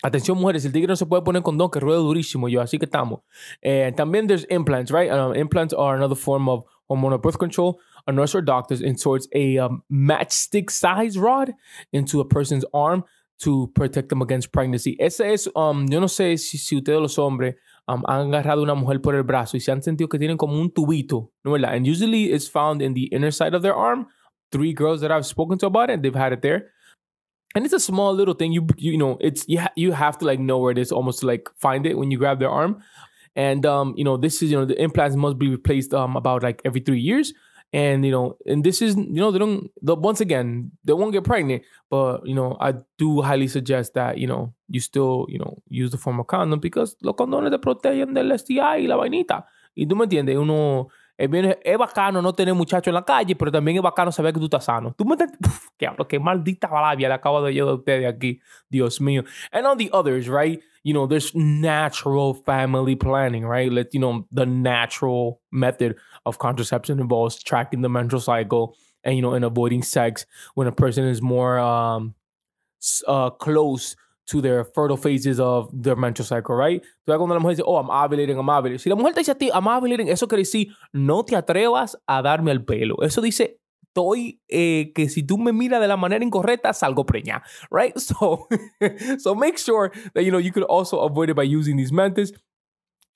Atención, 0.00 0.38
mujeres, 0.38 0.64
el 0.64 0.72
tigre 0.72 0.88
no 0.88 0.96
se 0.96 1.06
puede 1.06 1.22
poner 1.22 1.42
condón, 1.42 1.70
que 1.70 1.80
rueda 1.80 1.98
durísimo, 1.98 2.48
yo, 2.48 2.60
así 2.60 2.78
que 2.78 2.84
estamos. 2.84 3.20
Eh, 3.60 3.92
también 3.96 4.28
there's 4.28 4.46
implants, 4.48 4.92
right? 4.92 5.10
Um, 5.10 5.34
implants 5.34 5.74
are 5.74 5.96
another 5.96 6.16
form 6.16 6.48
of 6.48 6.64
hormonal 6.88 7.20
birth 7.20 7.38
control. 7.38 7.80
A 8.06 8.12
nurse 8.12 8.34
or 8.34 8.40
doctor 8.40 8.76
inserts 8.82 9.28
a 9.34 9.58
um, 9.58 9.82
matchstick 9.90 10.70
size 10.70 11.18
rod 11.18 11.52
into 11.92 12.20
a 12.20 12.24
person's 12.24 12.64
arm 12.72 13.04
to 13.40 13.70
protect 13.74 14.08
them 14.08 14.22
against 14.22 14.52
pregnancy. 14.52 14.96
Ese 15.00 15.20
es, 15.20 15.48
um, 15.54 15.86
yo 15.88 16.00
no 16.00 16.06
sé 16.06 16.38
si 16.38 16.76
ustedes 16.76 17.00
los 17.00 17.18
hombres 17.18 17.56
um, 17.88 18.04
han 18.06 18.28
agarrado 18.28 18.60
a 18.60 18.64
una 18.64 18.74
mujer 18.74 19.00
por 19.00 19.14
el 19.14 19.22
brazo 19.22 19.56
y 19.56 19.60
se 19.60 19.72
han 19.72 19.82
sentido 19.82 20.08
que 20.08 20.18
tienen 20.18 20.36
como 20.36 20.60
un 20.60 20.70
tubito, 20.70 21.32
¿no 21.42 21.52
verdad? 21.52 21.74
And 21.74 21.86
usually 21.86 22.32
it's 22.32 22.48
found 22.48 22.82
in 22.82 22.94
the 22.94 23.08
inner 23.10 23.32
side 23.32 23.54
of 23.54 23.62
their 23.62 23.74
arm. 23.74 24.06
Three 24.52 24.72
girls 24.72 25.00
that 25.00 25.10
I've 25.10 25.26
spoken 25.26 25.58
to 25.58 25.66
about 25.66 25.90
it, 25.90 26.02
they've 26.02 26.14
had 26.14 26.32
it 26.32 26.42
there. 26.42 26.70
And 27.54 27.64
it's 27.64 27.74
a 27.74 27.80
small 27.80 28.14
little 28.14 28.34
thing. 28.34 28.52
You 28.52 28.66
you 28.76 28.98
know, 28.98 29.16
it's 29.20 29.44
you 29.48 29.60
ha- 29.60 29.72
you 29.74 29.92
have 29.92 30.18
to 30.18 30.26
like 30.26 30.38
know 30.38 30.58
where 30.58 30.70
it 30.70 30.78
is 30.78 30.92
almost 30.92 31.20
to 31.20 31.26
like 31.26 31.48
find 31.58 31.86
it 31.86 31.96
when 31.96 32.10
you 32.10 32.18
grab 32.18 32.38
their 32.38 32.50
arm. 32.50 32.82
And 33.34 33.64
um, 33.66 33.94
you 33.96 34.04
know, 34.04 34.16
this 34.16 34.42
is 34.42 34.50
you 34.50 34.58
know 34.58 34.64
the 34.64 34.80
implants 34.80 35.16
must 35.16 35.38
be 35.38 35.48
replaced 35.48 35.94
um 35.94 36.16
about 36.16 36.42
like 36.42 36.60
every 36.64 36.80
three 36.80 37.00
years. 37.00 37.32
And 37.72 38.04
you 38.04 38.10
know, 38.10 38.36
and 38.46 38.64
this 38.64 38.80
is 38.80 38.96
you 38.96 39.20
know 39.20 39.30
they 39.30 39.38
don't 39.38 39.70
the, 39.82 39.94
once 39.94 40.20
again 40.20 40.72
they 40.84 40.94
won't 40.94 41.12
get 41.12 41.24
pregnant, 41.24 41.62
but 41.90 42.26
you 42.26 42.34
know 42.34 42.56
I 42.60 42.74
do 42.96 43.20
highly 43.20 43.46
suggest 43.46 43.92
that 43.94 44.16
you 44.16 44.26
know 44.26 44.54
you 44.68 44.80
still 44.80 45.26
you 45.28 45.38
know 45.38 45.58
use 45.68 45.90
the 45.90 45.98
form 45.98 46.18
of 46.18 46.26
condom 46.26 46.60
because 46.60 46.96
los 47.02 47.14
condones 47.14 47.50
te 47.50 47.58
protegen 47.58 48.14
del 48.14 48.32
STI 48.38 48.82
y 48.82 48.86
la 48.86 48.96
vainita. 48.96 49.46
Y 49.74 49.86
tú 49.86 49.96
me 49.96 50.04
entiendes, 50.04 50.36
uno 50.36 50.88
es, 51.18 51.28
bien, 51.28 51.58
es 51.62 51.76
bacano 51.76 52.22
no 52.22 52.32
tener 52.32 52.54
muchachos 52.54 52.88
en 52.88 52.94
la 52.94 53.04
calle, 53.04 53.36
pero 53.36 53.52
también 53.52 53.76
es 53.76 53.82
bacano 53.82 54.10
saber 54.10 54.32
que 54.32 54.40
tú 54.40 54.46
estás 54.46 54.64
sano. 54.64 54.94
Tú 54.96 55.04
me 55.04 55.16
qué, 55.76 55.90
qué 56.08 56.18
maldita 56.18 56.70
le 56.96 57.12
acabo 57.12 57.42
de 57.42 57.52
yo 57.52 57.66
de 57.66 57.72
ustedes 57.74 58.06
aquí, 58.06 58.40
Dios 58.70 59.00
mío. 59.00 59.24
And 59.52 59.66
on 59.66 59.76
the 59.76 59.90
others, 59.92 60.28
right? 60.28 60.62
you 60.88 60.94
know, 60.94 61.06
there's 61.06 61.34
natural 61.34 62.32
family 62.32 62.96
planning, 62.96 63.44
right? 63.44 63.70
Let 63.70 63.92
you 63.92 64.00
know 64.00 64.26
the 64.32 64.46
natural 64.46 65.40
method 65.52 65.96
of 66.24 66.38
contraception 66.38 66.98
involves 66.98 67.42
tracking 67.42 67.82
the 67.82 67.90
menstrual 67.90 68.22
cycle 68.22 68.74
and 69.04 69.14
you 69.14 69.20
know 69.20 69.34
and 69.34 69.44
avoiding 69.44 69.82
sex 69.82 70.24
when 70.54 70.66
a 70.66 70.72
person 70.72 71.04
is 71.04 71.20
more 71.20 71.58
um 71.58 72.14
uh 73.06 73.30
close 73.30 73.96
to 74.28 74.40
their 74.40 74.64
fertile 74.64 74.96
phases 74.96 75.40
of 75.40 75.70
their 75.72 75.96
menstrual 75.96 76.26
cycle, 76.26 76.54
right? 76.54 76.82
Tú 77.06 77.16
cuando 77.16 77.34
la 77.34 77.40
mujer 77.40 77.56
dice, 77.56 77.64
oh, 77.66 77.76
I'm 77.76 77.88
ovulating, 77.88 78.38
I'm 78.38 78.48
ovulating. 78.48 78.78
Si 78.78 78.90
la 78.90 78.96
mujer 78.96 79.14
te 79.14 79.20
dice 79.20 79.30
a 79.30 79.34
ti, 79.34 79.50
I'm 79.50 79.66
ovulating, 79.66 80.08
eso 80.08 80.26
quiere 80.26 80.42
decir, 80.42 80.68
no 80.92 81.22
te 81.22 81.34
atrevas 81.34 81.96
a 82.06 82.22
darme 82.22 82.50
el 82.50 82.64
pelo. 82.64 83.02
Eso 83.02 83.22
dice, 83.22 83.58
estoy 83.98 84.40
eh, 84.48 84.92
que 84.94 85.08
si 85.08 85.22
tú 85.22 85.38
me 85.38 85.52
miras 85.52 85.80
de 85.80 85.88
la 85.88 85.96
manera 85.96 86.24
incorrecta 86.24 86.72
salgo 86.72 87.04
preña, 87.04 87.42
right? 87.70 87.94
So, 87.98 88.46
so 89.18 89.34
make 89.34 89.58
sure 89.58 89.90
that 90.14 90.24
you 90.24 90.30
know 90.30 90.38
you 90.38 90.52
could 90.52 90.64
also 90.64 91.00
avoid 91.00 91.30
it 91.30 91.34
by 91.34 91.42
using 91.42 91.76
these 91.76 91.92
methods. 91.92 92.32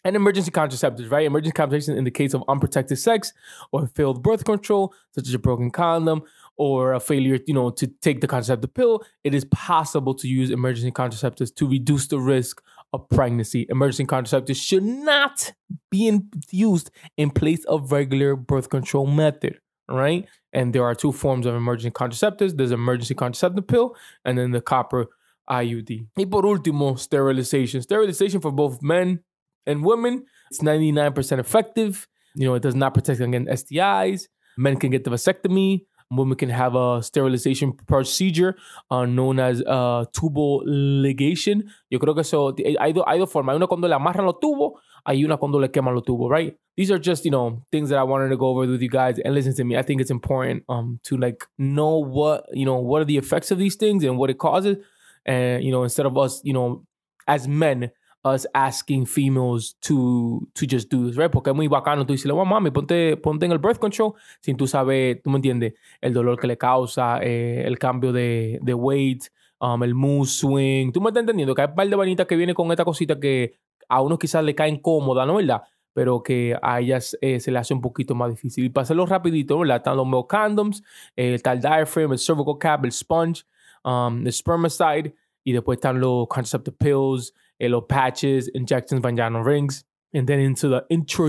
And 0.05 0.16
emergency 0.16 0.51
contraceptives, 0.51 1.12
right? 1.12 1.25
Emergency 1.25 1.53
contraception 1.53 1.96
in 1.96 2.03
the 2.03 2.11
case 2.11 2.35
of 2.35 2.42
unprotected 2.48 2.98
sex 2.98 3.33
or 3.70 3.87
failed 3.87 4.20
birth 4.20 4.44
control, 4.44 4.92
such 5.12 5.29
as 5.29 5.35
a 5.35 5.38
broken 5.38 5.70
condom 5.70 6.22
or 6.57 6.93
a 6.93 7.01
failure, 7.01 7.38
you 7.47 7.55
know, 7.55 7.71
to 7.71 7.87
take 7.87 8.21
the 8.21 8.27
contraceptive 8.27 8.75
pill. 8.75 9.03
It 9.25 9.35
is 9.35 9.45
possible 9.47 10.15
to 10.15 10.29
use 10.29 10.51
emergency 10.51 10.91
contraceptives 10.91 11.55
to 11.57 11.69
reduce 11.69 12.07
the 12.09 12.19
risk 12.19 12.62
of 12.93 13.09
pregnancy. 13.09 13.67
Emergency 13.69 14.05
contraceptives 14.05 14.57
should 14.57 14.83
not 14.83 15.53
be 15.91 16.07
in, 16.09 16.29
used 16.51 16.91
in 17.17 17.31
place 17.31 17.65
of 17.65 17.91
regular 17.91 18.37
birth 18.37 18.69
control 18.69 19.07
method, 19.07 19.59
right? 19.88 20.29
And 20.53 20.75
there 20.75 20.85
are 20.85 20.95
two 20.95 21.12
forms 21.12 21.47
of 21.47 21.55
emergency 21.55 21.91
contraceptives. 21.91 22.57
There's 22.57 22.73
emergency 22.73 23.15
contraceptive 23.15 23.67
pill 23.67 23.97
and 24.25 24.37
then 24.37 24.51
the 24.51 24.61
copper 24.61 25.07
IUD. 25.49 26.07
Y 26.17 26.25
por 26.27 26.43
último, 26.45 26.99
sterilization. 26.99 27.83
Sterilization 27.83 28.41
for 28.41 28.53
both 28.53 28.83
men 28.83 29.21
and 29.67 29.85
women. 29.85 30.25
It's 30.51 30.61
99% 30.61 31.38
effective. 31.38 32.07
You 32.35 32.47
know, 32.47 32.55
it 32.55 32.62
does 32.62 32.75
not 32.75 32.95
protect 32.95 33.21
against 33.21 33.67
STIs. 33.67 34.29
Men 34.57 34.77
can 34.77 34.91
get 34.91 35.05
the 35.05 35.11
vasectomy. 35.11 35.87
Women 36.14 36.37
can 36.37 36.51
have 36.51 36.75
a 36.75 37.03
sterilization 37.03 37.72
procedure 37.87 38.55
uh, 38.90 39.07
known 39.07 39.40
as 39.40 39.62
uh, 39.62 40.05
tubal 40.12 40.62
ligation. 40.66 41.64
Yo 41.88 41.98
creo 41.98 42.14
que 42.14 42.20
eso, 42.20 42.55
hay, 42.79 42.92
do, 42.92 43.03
hay 43.07 43.18
dos 43.18 43.33
formas. 43.33 43.55
Hay 43.55 43.57
una 43.57 43.66
cuando 43.66 43.88
le 43.88 43.94
amarran 43.94 44.27
los 44.27 44.38
tubos, 44.38 44.72
hay 45.07 45.25
una 45.25 45.38
cuando 45.38 45.59
le 45.59 45.68
queman 45.68 45.94
los 45.94 46.05
tubos, 46.05 46.31
right? 46.31 46.55
These 46.77 46.90
are 46.90 46.98
just, 46.98 47.25
you 47.25 47.31
know, 47.31 47.62
things 47.70 47.88
that 47.88 47.98
I 47.98 48.03
wanted 48.03 48.29
to 48.29 48.37
go 48.37 48.48
over 48.48 48.66
with 48.66 48.83
you 48.83 48.90
guys. 48.90 49.18
And 49.18 49.35
listen 49.35 49.55
to 49.57 49.64
me, 49.64 49.77
I 49.77 49.83
think 49.83 50.01
it's 50.01 50.11
important 50.11 50.64
um, 50.68 51.01
to 51.05 51.16
like 51.16 51.46
know 51.59 51.98
what, 51.98 52.44
you 52.53 52.66
know, 52.66 52.77
what 52.77 53.03
are 53.03 53.07
the 53.07 53.16
effects 53.16 53.51
of 53.51 53.59
these 53.59 53.77
things 53.77 54.05
and 54.05 54.18
what 54.18 54.31
it 54.31 54.38
causes. 54.38 54.77
And, 55.25 55.64
you 55.64 55.70
know, 55.70 55.83
instead 55.83 56.07
of 56.07 56.18
us, 56.18 56.40
you 56.44 56.53
know, 56.53 56.85
as 57.27 57.46
men, 57.46 57.90
us 58.25 58.47
asking 58.55 59.07
females 59.07 59.77
to, 59.81 60.47
to 60.55 60.67
just 60.67 60.89
do 60.89 61.07
this, 61.07 61.17
right? 61.17 61.31
Porque 61.31 61.51
es 61.51 61.57
muy 61.57 61.69
bacano 61.69 62.07
tú 62.07 62.13
dices, 62.13 62.31
oh, 62.31 62.45
mami, 62.45 62.71
ponte, 62.71 63.17
ponte 63.17 63.47
en 63.47 63.53
el 63.53 63.59
birth 63.59 63.79
control 63.79 64.15
sin 64.41 64.57
tú 64.57 64.67
sabes, 64.67 65.21
tú 65.23 65.31
me 65.31 65.37
entiendes, 65.37 65.75
el 66.01 66.13
dolor 66.13 66.39
que 66.39 66.47
le 66.47 66.57
causa, 66.57 67.19
eh, 67.21 67.65
el 67.67 67.79
cambio 67.79 68.13
de, 68.13 68.59
de 68.63 68.75
weight, 68.75 69.25
um, 69.61 69.83
el 69.83 69.95
mood 69.95 70.27
swing. 70.27 70.93
Tú 70.93 71.01
me 71.01 71.09
estás 71.09 71.23
entendiendo 71.23 71.55
que 71.55 71.63
hay 71.63 71.69
un 71.69 71.75
par 71.75 71.89
de 71.89 71.97
vanitas 71.97 72.27
que 72.27 72.37
vienen 72.37 72.55
con 72.55 72.71
esta 72.71 72.85
cosita 72.85 73.19
que 73.19 73.59
a 73.89 74.01
uno 74.01 74.19
quizás 74.19 74.45
le 74.45 74.55
caen 74.55 74.79
cómoda, 74.79 75.27
¿no? 75.27 75.37
¿Verdad? 75.37 75.63
Pero 75.93 76.23
que 76.23 76.57
a 76.63 76.81
ellas 76.81 77.17
eh, 77.21 77.41
se 77.41 77.51
le 77.51 77.59
hace 77.59 77.75
un 77.75 77.81
poquito 77.81 78.15
más 78.15 78.31
difícil. 78.31 78.65
Y 78.65 78.69
para 78.71 78.85
hacerlo 78.85 79.05
rapidito, 79.05 79.59
¿verdad? 79.59 79.79
Están 79.79 79.97
los 79.97 80.07
male 80.07 80.25
condoms, 80.29 80.83
eh, 81.17 81.35
está 81.35 81.53
el 81.53 81.61
diaphragm, 81.61 82.13
el 82.13 82.19
cervical 82.19 82.59
cap, 82.59 82.85
el 82.85 82.93
sponge, 82.93 83.45
um, 83.85 84.27
el 84.27 84.33
spermicide, 84.33 85.15
y 85.45 85.53
después 85.53 85.77
están 85.77 86.01
los 86.01 86.29
contraceptive 86.29 86.77
pills, 86.79 87.35
los 87.70 87.85
patches, 87.88 88.51
injections, 88.55 89.01
vaginal 89.01 89.44
rings, 89.44 89.85
and 90.12 90.27
then 90.27 90.40
into 90.40 90.68
the 90.68 90.85
intro 90.90 91.29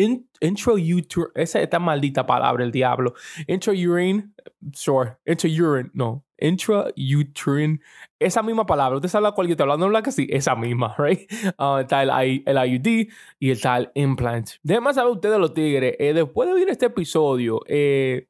in, 0.00 0.24
intrauterine, 0.40 1.30
esa 1.34 1.60
esta 1.60 1.78
maldita 1.78 2.26
palabra, 2.26 2.64
el 2.64 2.70
diablo, 2.70 3.14
intrauterine, 3.46 4.32
sure, 4.72 5.18
intrauterine, 5.26 5.90
no, 5.92 6.24
intrauterine, 6.38 7.80
esa 8.18 8.42
misma 8.42 8.64
palabra, 8.64 8.96
usted 8.96 9.08
sabe 9.08 9.24
la 9.24 9.32
cual 9.32 9.48
yo 9.48 9.52
estoy 9.52 9.64
hablando, 9.64 9.88
¿no? 9.88 10.02
que 10.02 10.12
sí, 10.12 10.26
esa 10.30 10.54
misma, 10.54 10.94
right? 10.98 11.30
Uh, 11.58 11.78
está 11.78 12.02
el, 12.02 12.10
IUD 12.10 13.08
y 13.38 13.50
está 13.50 13.78
el 13.78 13.90
implant. 13.94 14.50
Déjenme 14.62 14.94
saber 14.94 15.12
ustedes 15.12 15.38
los 15.38 15.52
tigres, 15.52 15.96
eh, 15.98 16.14
después 16.14 16.48
de 16.48 16.54
oír 16.54 16.68
este 16.70 16.86
episodio, 16.86 17.60
eh, 17.66 18.26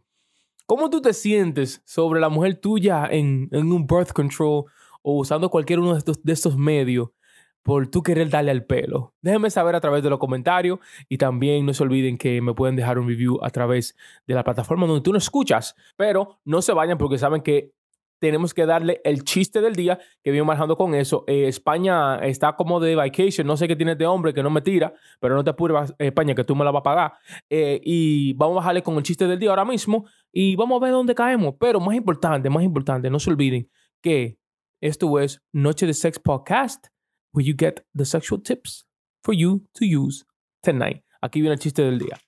¿cómo 0.66 0.90
tú 0.90 1.00
te 1.00 1.12
sientes 1.12 1.82
sobre 1.84 2.20
la 2.20 2.28
mujer 2.28 2.56
tuya 2.56 3.06
en, 3.10 3.48
en 3.52 3.72
un 3.72 3.86
birth 3.86 4.12
control 4.12 4.64
o 5.02 5.18
usando 5.18 5.48
cualquier 5.50 5.78
uno 5.78 5.92
de 5.92 5.98
estos, 5.98 6.22
de 6.22 6.32
estos 6.32 6.56
medios? 6.56 7.10
Por 7.62 7.88
tú 7.88 8.02
querer 8.02 8.30
darle 8.30 8.50
al 8.50 8.64
pelo. 8.64 9.14
Déjenme 9.20 9.50
saber 9.50 9.74
a 9.74 9.80
través 9.80 10.02
de 10.02 10.10
los 10.10 10.18
comentarios 10.18 10.78
y 11.08 11.18
también 11.18 11.66
no 11.66 11.74
se 11.74 11.82
olviden 11.82 12.18
que 12.18 12.40
me 12.40 12.54
pueden 12.54 12.76
dejar 12.76 12.98
un 12.98 13.08
review 13.08 13.38
a 13.42 13.50
través 13.50 13.96
de 14.26 14.34
la 14.34 14.44
plataforma 14.44 14.86
donde 14.86 15.02
tú 15.02 15.12
no 15.12 15.18
escuchas, 15.18 15.76
pero 15.96 16.40
no 16.44 16.62
se 16.62 16.72
vayan 16.72 16.98
porque 16.98 17.18
saben 17.18 17.42
que 17.42 17.72
tenemos 18.20 18.52
que 18.54 18.66
darle 18.66 19.00
el 19.02 19.24
chiste 19.24 19.60
del 19.60 19.74
día 19.74 19.98
que 20.22 20.30
viene 20.30 20.44
manejando 20.44 20.76
con 20.76 20.94
eso. 20.94 21.24
Eh, 21.26 21.48
España 21.48 22.16
está 22.18 22.54
como 22.54 22.78
de 22.78 22.94
vacation, 22.94 23.46
no 23.46 23.56
sé 23.56 23.66
qué 23.66 23.74
tienes 23.74 23.98
de 23.98 24.06
hombre 24.06 24.34
que 24.34 24.42
no 24.42 24.50
me 24.50 24.60
tira, 24.60 24.92
pero 25.18 25.34
no 25.34 25.42
te 25.42 25.50
apures, 25.50 25.94
España, 25.98 26.34
que 26.34 26.44
tú 26.44 26.54
me 26.54 26.64
la 26.64 26.70
vas 26.70 26.80
a 26.80 26.84
pagar. 26.84 27.12
Eh, 27.48 27.80
y 27.82 28.34
vamos 28.34 28.56
a 28.56 28.60
bajarle 28.60 28.82
con 28.82 28.96
el 28.96 29.02
chiste 29.02 29.26
del 29.26 29.38
día 29.38 29.50
ahora 29.50 29.64
mismo 29.64 30.04
y 30.32 30.54
vamos 30.54 30.80
a 30.80 30.84
ver 30.84 30.92
dónde 30.92 31.14
caemos. 31.14 31.54
Pero 31.58 31.80
más 31.80 31.94
importante, 31.94 32.50
más 32.50 32.62
importante, 32.62 33.10
no 33.10 33.18
se 33.18 33.30
olviden 33.30 33.70
que 34.02 34.38
esto 34.80 35.18
es 35.18 35.42
Noche 35.52 35.86
de 35.86 35.94
Sex 35.94 36.18
Podcast 36.18 36.88
where 37.32 37.44
you 37.44 37.54
get 37.54 37.84
the 37.94 38.04
sexual 38.04 38.40
tips 38.40 38.84
for 39.22 39.34
you 39.34 39.62
to 39.74 39.84
use 39.84 40.24
tonight. 40.62 41.02
Aquí 41.22 41.40
viene 41.40 41.54
el 41.54 41.58
chiste 41.58 41.82
del 41.82 41.98
día. 41.98 42.18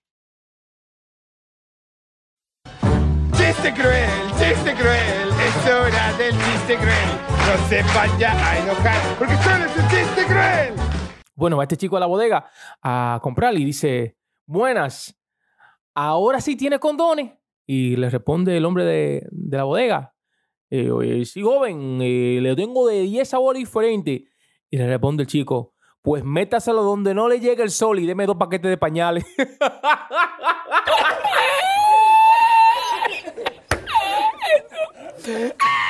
Chiste 3.36 3.72
cruel, 3.74 4.30
chiste 4.38 4.74
cruel, 4.74 5.28
es 5.28 5.70
hora 5.70 6.12
del 6.18 6.32
chiste 6.32 6.76
cruel. 6.76 7.10
No 7.46 7.68
se 7.68 7.82
vaya 7.94 8.32
a 8.32 8.58
enojar, 8.58 9.18
porque 9.18 9.36
solo 9.36 9.64
es 9.64 9.76
un 9.76 9.88
chiste 9.88 10.24
cruel. 10.26 10.74
Bueno, 11.34 11.56
va 11.56 11.64
este 11.64 11.76
chico 11.76 11.96
a 11.96 12.00
la 12.00 12.06
bodega 12.06 12.50
a 12.82 13.18
comprar 13.22 13.54
y 13.54 13.64
dice, 13.64 14.16
buenas, 14.46 15.18
ahora 15.94 16.40
sí 16.40 16.56
tiene 16.56 16.78
condones. 16.78 17.32
Y 17.66 17.96
le 17.96 18.10
responde 18.10 18.56
el 18.56 18.64
hombre 18.64 18.84
de, 18.84 19.26
de 19.30 19.56
la 19.56 19.64
bodega, 19.64 20.14
eh, 20.74 21.24
sí, 21.26 21.42
joven, 21.42 22.00
eh, 22.00 22.38
le 22.40 22.56
tengo 22.56 22.88
de 22.88 23.02
10 23.02 23.28
sabores 23.28 23.60
diferentes. 23.60 24.22
Y 24.72 24.78
le 24.78 24.86
responde 24.86 25.24
el 25.24 25.26
chico, 25.26 25.74
pues 26.00 26.24
métaselo 26.24 26.82
donde 26.82 27.12
no 27.12 27.28
le 27.28 27.40
llegue 27.40 27.62
el 27.62 27.70
sol 27.70 27.98
y 27.98 28.06
deme 28.06 28.24
dos 28.24 28.36
paquetes 28.36 28.70
de 28.70 28.78
pañales. 28.78 29.26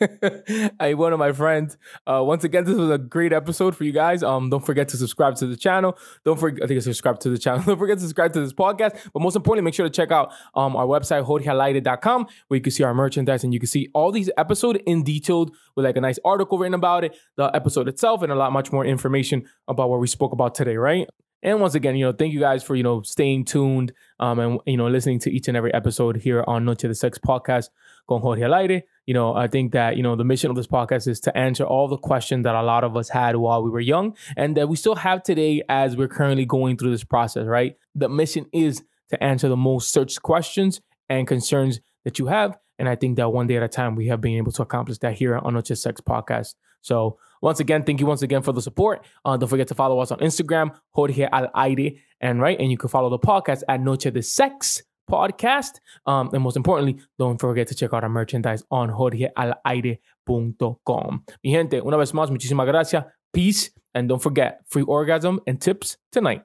hey, 0.80 0.92
of 0.92 1.18
my 1.18 1.32
friends. 1.32 1.76
Uh, 2.06 2.22
once 2.24 2.42
again, 2.44 2.64
this 2.64 2.74
was 2.74 2.90
a 2.90 2.96
great 2.96 3.32
episode 3.32 3.76
for 3.76 3.84
you 3.84 3.92
guys. 3.92 4.22
Um, 4.22 4.48
don't 4.48 4.64
forget 4.64 4.88
to 4.88 4.96
subscribe 4.96 5.34
to 5.36 5.46
the 5.46 5.56
channel. 5.56 5.98
Don't 6.24 6.40
forget, 6.40 6.64
I 6.64 6.66
think 6.66 6.80
subscribe 6.82 7.20
to 7.20 7.28
the 7.28 7.36
channel. 7.36 7.62
Don't 7.66 7.78
forget 7.78 7.98
to 7.98 8.02
subscribe 8.02 8.32
to 8.32 8.40
this 8.40 8.52
podcast. 8.52 9.10
But 9.12 9.20
most 9.20 9.36
importantly, 9.36 9.64
make 9.64 9.74
sure 9.74 9.86
to 9.86 9.90
check 9.90 10.10
out 10.10 10.32
um 10.54 10.74
our 10.74 10.86
website, 10.86 11.26
jorgealaire.com, 11.26 12.26
where 12.48 12.56
you 12.56 12.62
can 12.62 12.72
see 12.72 12.82
our 12.82 12.94
merchandise 12.94 13.44
and 13.44 13.52
you 13.52 13.60
can 13.60 13.66
see 13.66 13.88
all 13.92 14.10
these 14.10 14.30
episodes 14.38 14.78
in 14.86 15.04
detailed 15.04 15.54
with 15.76 15.84
like 15.84 15.96
a 15.96 16.00
nice 16.00 16.18
article 16.24 16.58
written 16.58 16.74
about 16.74 17.04
it, 17.04 17.16
the 17.36 17.54
episode 17.54 17.88
itself, 17.88 18.22
and 18.22 18.32
a 18.32 18.34
lot 18.34 18.52
much 18.52 18.72
more 18.72 18.84
information 18.84 19.44
about 19.68 19.90
what 19.90 20.00
we 20.00 20.06
spoke 20.06 20.32
about 20.32 20.54
today, 20.54 20.76
right? 20.76 21.08
And 21.42 21.60
once 21.60 21.74
again, 21.74 21.96
you 21.96 22.04
know, 22.04 22.12
thank 22.12 22.32
you 22.34 22.40
guys 22.40 22.62
for, 22.62 22.76
you 22.76 22.82
know, 22.82 23.02
staying 23.02 23.46
tuned 23.46 23.92
um, 24.18 24.38
and, 24.38 24.60
you 24.66 24.76
know, 24.76 24.88
listening 24.88 25.18
to 25.20 25.30
each 25.30 25.48
and 25.48 25.56
every 25.56 25.72
episode 25.72 26.16
here 26.16 26.44
on 26.46 26.64
Noche 26.64 26.82
de 26.82 26.94
Sex 26.94 27.18
podcast 27.18 27.70
con 28.08 28.20
Jorge 28.20 28.42
Alaire. 28.42 28.82
You 29.06 29.14
know, 29.14 29.34
I 29.34 29.46
think 29.46 29.72
that, 29.72 29.96
you 29.96 30.02
know, 30.02 30.16
the 30.16 30.24
mission 30.24 30.50
of 30.50 30.56
this 30.56 30.66
podcast 30.66 31.08
is 31.08 31.18
to 31.20 31.36
answer 31.36 31.64
all 31.64 31.88
the 31.88 31.96
questions 31.96 32.44
that 32.44 32.54
a 32.54 32.62
lot 32.62 32.84
of 32.84 32.96
us 32.96 33.08
had 33.08 33.36
while 33.36 33.62
we 33.62 33.70
were 33.70 33.80
young 33.80 34.16
and 34.36 34.56
that 34.56 34.68
we 34.68 34.76
still 34.76 34.96
have 34.96 35.22
today 35.22 35.62
as 35.68 35.96
we're 35.96 36.08
currently 36.08 36.44
going 36.44 36.76
through 36.76 36.90
this 36.90 37.04
process, 37.04 37.46
right? 37.46 37.76
The 37.94 38.08
mission 38.08 38.46
is 38.52 38.82
to 39.08 39.22
answer 39.22 39.48
the 39.48 39.56
most 39.56 39.92
searched 39.92 40.22
questions 40.22 40.80
and 41.08 41.26
concerns 41.26 41.80
that 42.04 42.18
you 42.18 42.26
have. 42.26 42.58
And 42.80 42.88
I 42.88 42.96
think 42.96 43.16
that 43.16 43.30
one 43.30 43.46
day 43.46 43.56
at 43.56 43.62
a 43.62 43.68
time, 43.68 43.94
we 43.94 44.08
have 44.08 44.20
been 44.20 44.38
able 44.38 44.50
to 44.52 44.62
accomplish 44.62 44.98
that 44.98 45.12
here 45.12 45.36
on 45.36 45.54
Noche 45.54 45.78
Sex 45.78 46.00
Podcast. 46.00 46.54
So 46.80 47.18
once 47.42 47.60
again, 47.60 47.84
thank 47.84 48.00
you 48.00 48.06
once 48.06 48.22
again 48.22 48.42
for 48.42 48.52
the 48.52 48.62
support. 48.62 49.04
Uh, 49.24 49.36
don't 49.36 49.48
forget 49.48 49.68
to 49.68 49.74
follow 49.74 50.00
us 50.00 50.10
on 50.10 50.18
Instagram, 50.18 50.74
Jorge 50.90 51.28
Al 51.30 51.48
Aire, 51.54 51.92
and 52.20 52.40
right, 52.40 52.58
and 52.58 52.68
you 52.70 52.78
can 52.78 52.88
follow 52.88 53.10
the 53.10 53.18
podcast 53.18 53.62
at 53.68 53.80
Noche 53.80 54.12
de 54.12 54.22
Sex 54.22 54.82
Podcast. 55.10 55.80
Um, 56.06 56.30
and 56.32 56.42
most 56.42 56.56
importantly, 56.56 57.02
don't 57.18 57.38
forget 57.38 57.66
to 57.68 57.74
check 57.74 57.92
out 57.92 58.02
our 58.02 58.08
merchandise 58.08 58.64
on 58.70 58.88
jorgealaire.com. 58.90 61.24
Mi 61.44 61.52
gente, 61.52 61.82
una 61.82 61.98
vez 61.98 62.12
más, 62.12 62.30
muchísimas 62.30 62.66
gracias. 62.66 63.04
Peace, 63.32 63.70
and 63.94 64.08
don't 64.08 64.22
forget, 64.22 64.60
free 64.68 64.84
orgasm 64.84 65.38
and 65.46 65.60
tips 65.60 65.98
tonight. 66.10 66.42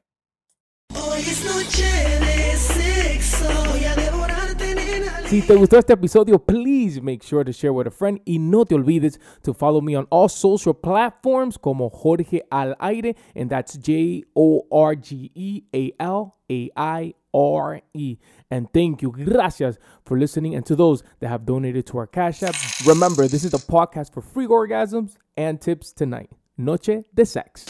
Si 5.35 5.41
te 5.41 5.53
gustó 5.53 5.77
este 5.77 5.91
episodio, 5.91 6.39
please 6.39 7.01
make 7.01 7.21
sure 7.21 7.43
to 7.43 7.51
share 7.51 7.73
with 7.73 7.87
a 7.87 7.91
friend 7.91 8.21
y 8.25 8.37
no 8.39 8.63
te 8.63 8.73
olvides 8.73 9.19
to 9.43 9.53
follow 9.53 9.81
me 9.81 9.93
on 9.93 10.07
all 10.09 10.29
social 10.29 10.73
platforms 10.73 11.57
como 11.57 11.89
Jorge 11.89 12.41
Al 12.49 12.73
Aire, 12.79 13.17
and 13.35 13.49
that's 13.49 13.77
J 13.77 14.23
O 14.33 14.65
R 14.71 14.95
G 14.95 15.33
E 15.35 15.63
A 15.73 15.91
L 15.99 16.37
A 16.49 16.69
I 16.77 17.15
R 17.33 17.81
E. 17.93 18.15
And 18.49 18.71
thank 18.71 19.01
you, 19.01 19.11
gracias 19.11 19.77
for 20.05 20.17
listening, 20.17 20.55
and 20.55 20.65
to 20.67 20.73
those 20.73 21.03
that 21.19 21.27
have 21.27 21.45
donated 21.45 21.85
to 21.87 21.97
our 21.97 22.07
Cash 22.07 22.41
App. 22.41 22.55
Remember, 22.85 23.27
this 23.27 23.43
is 23.43 23.53
a 23.53 23.57
podcast 23.57 24.13
for 24.13 24.21
free 24.21 24.47
orgasms 24.47 25.17
and 25.35 25.59
tips 25.59 25.91
tonight. 25.91 26.29
Noche 26.57 27.03
de 27.13 27.25
Sex. 27.25 27.65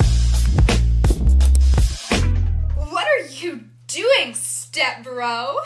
What 2.76 3.08
are 3.08 3.26
you 3.28 3.62
doing, 3.88 4.36
step 4.36 5.04
bro? 5.04 5.66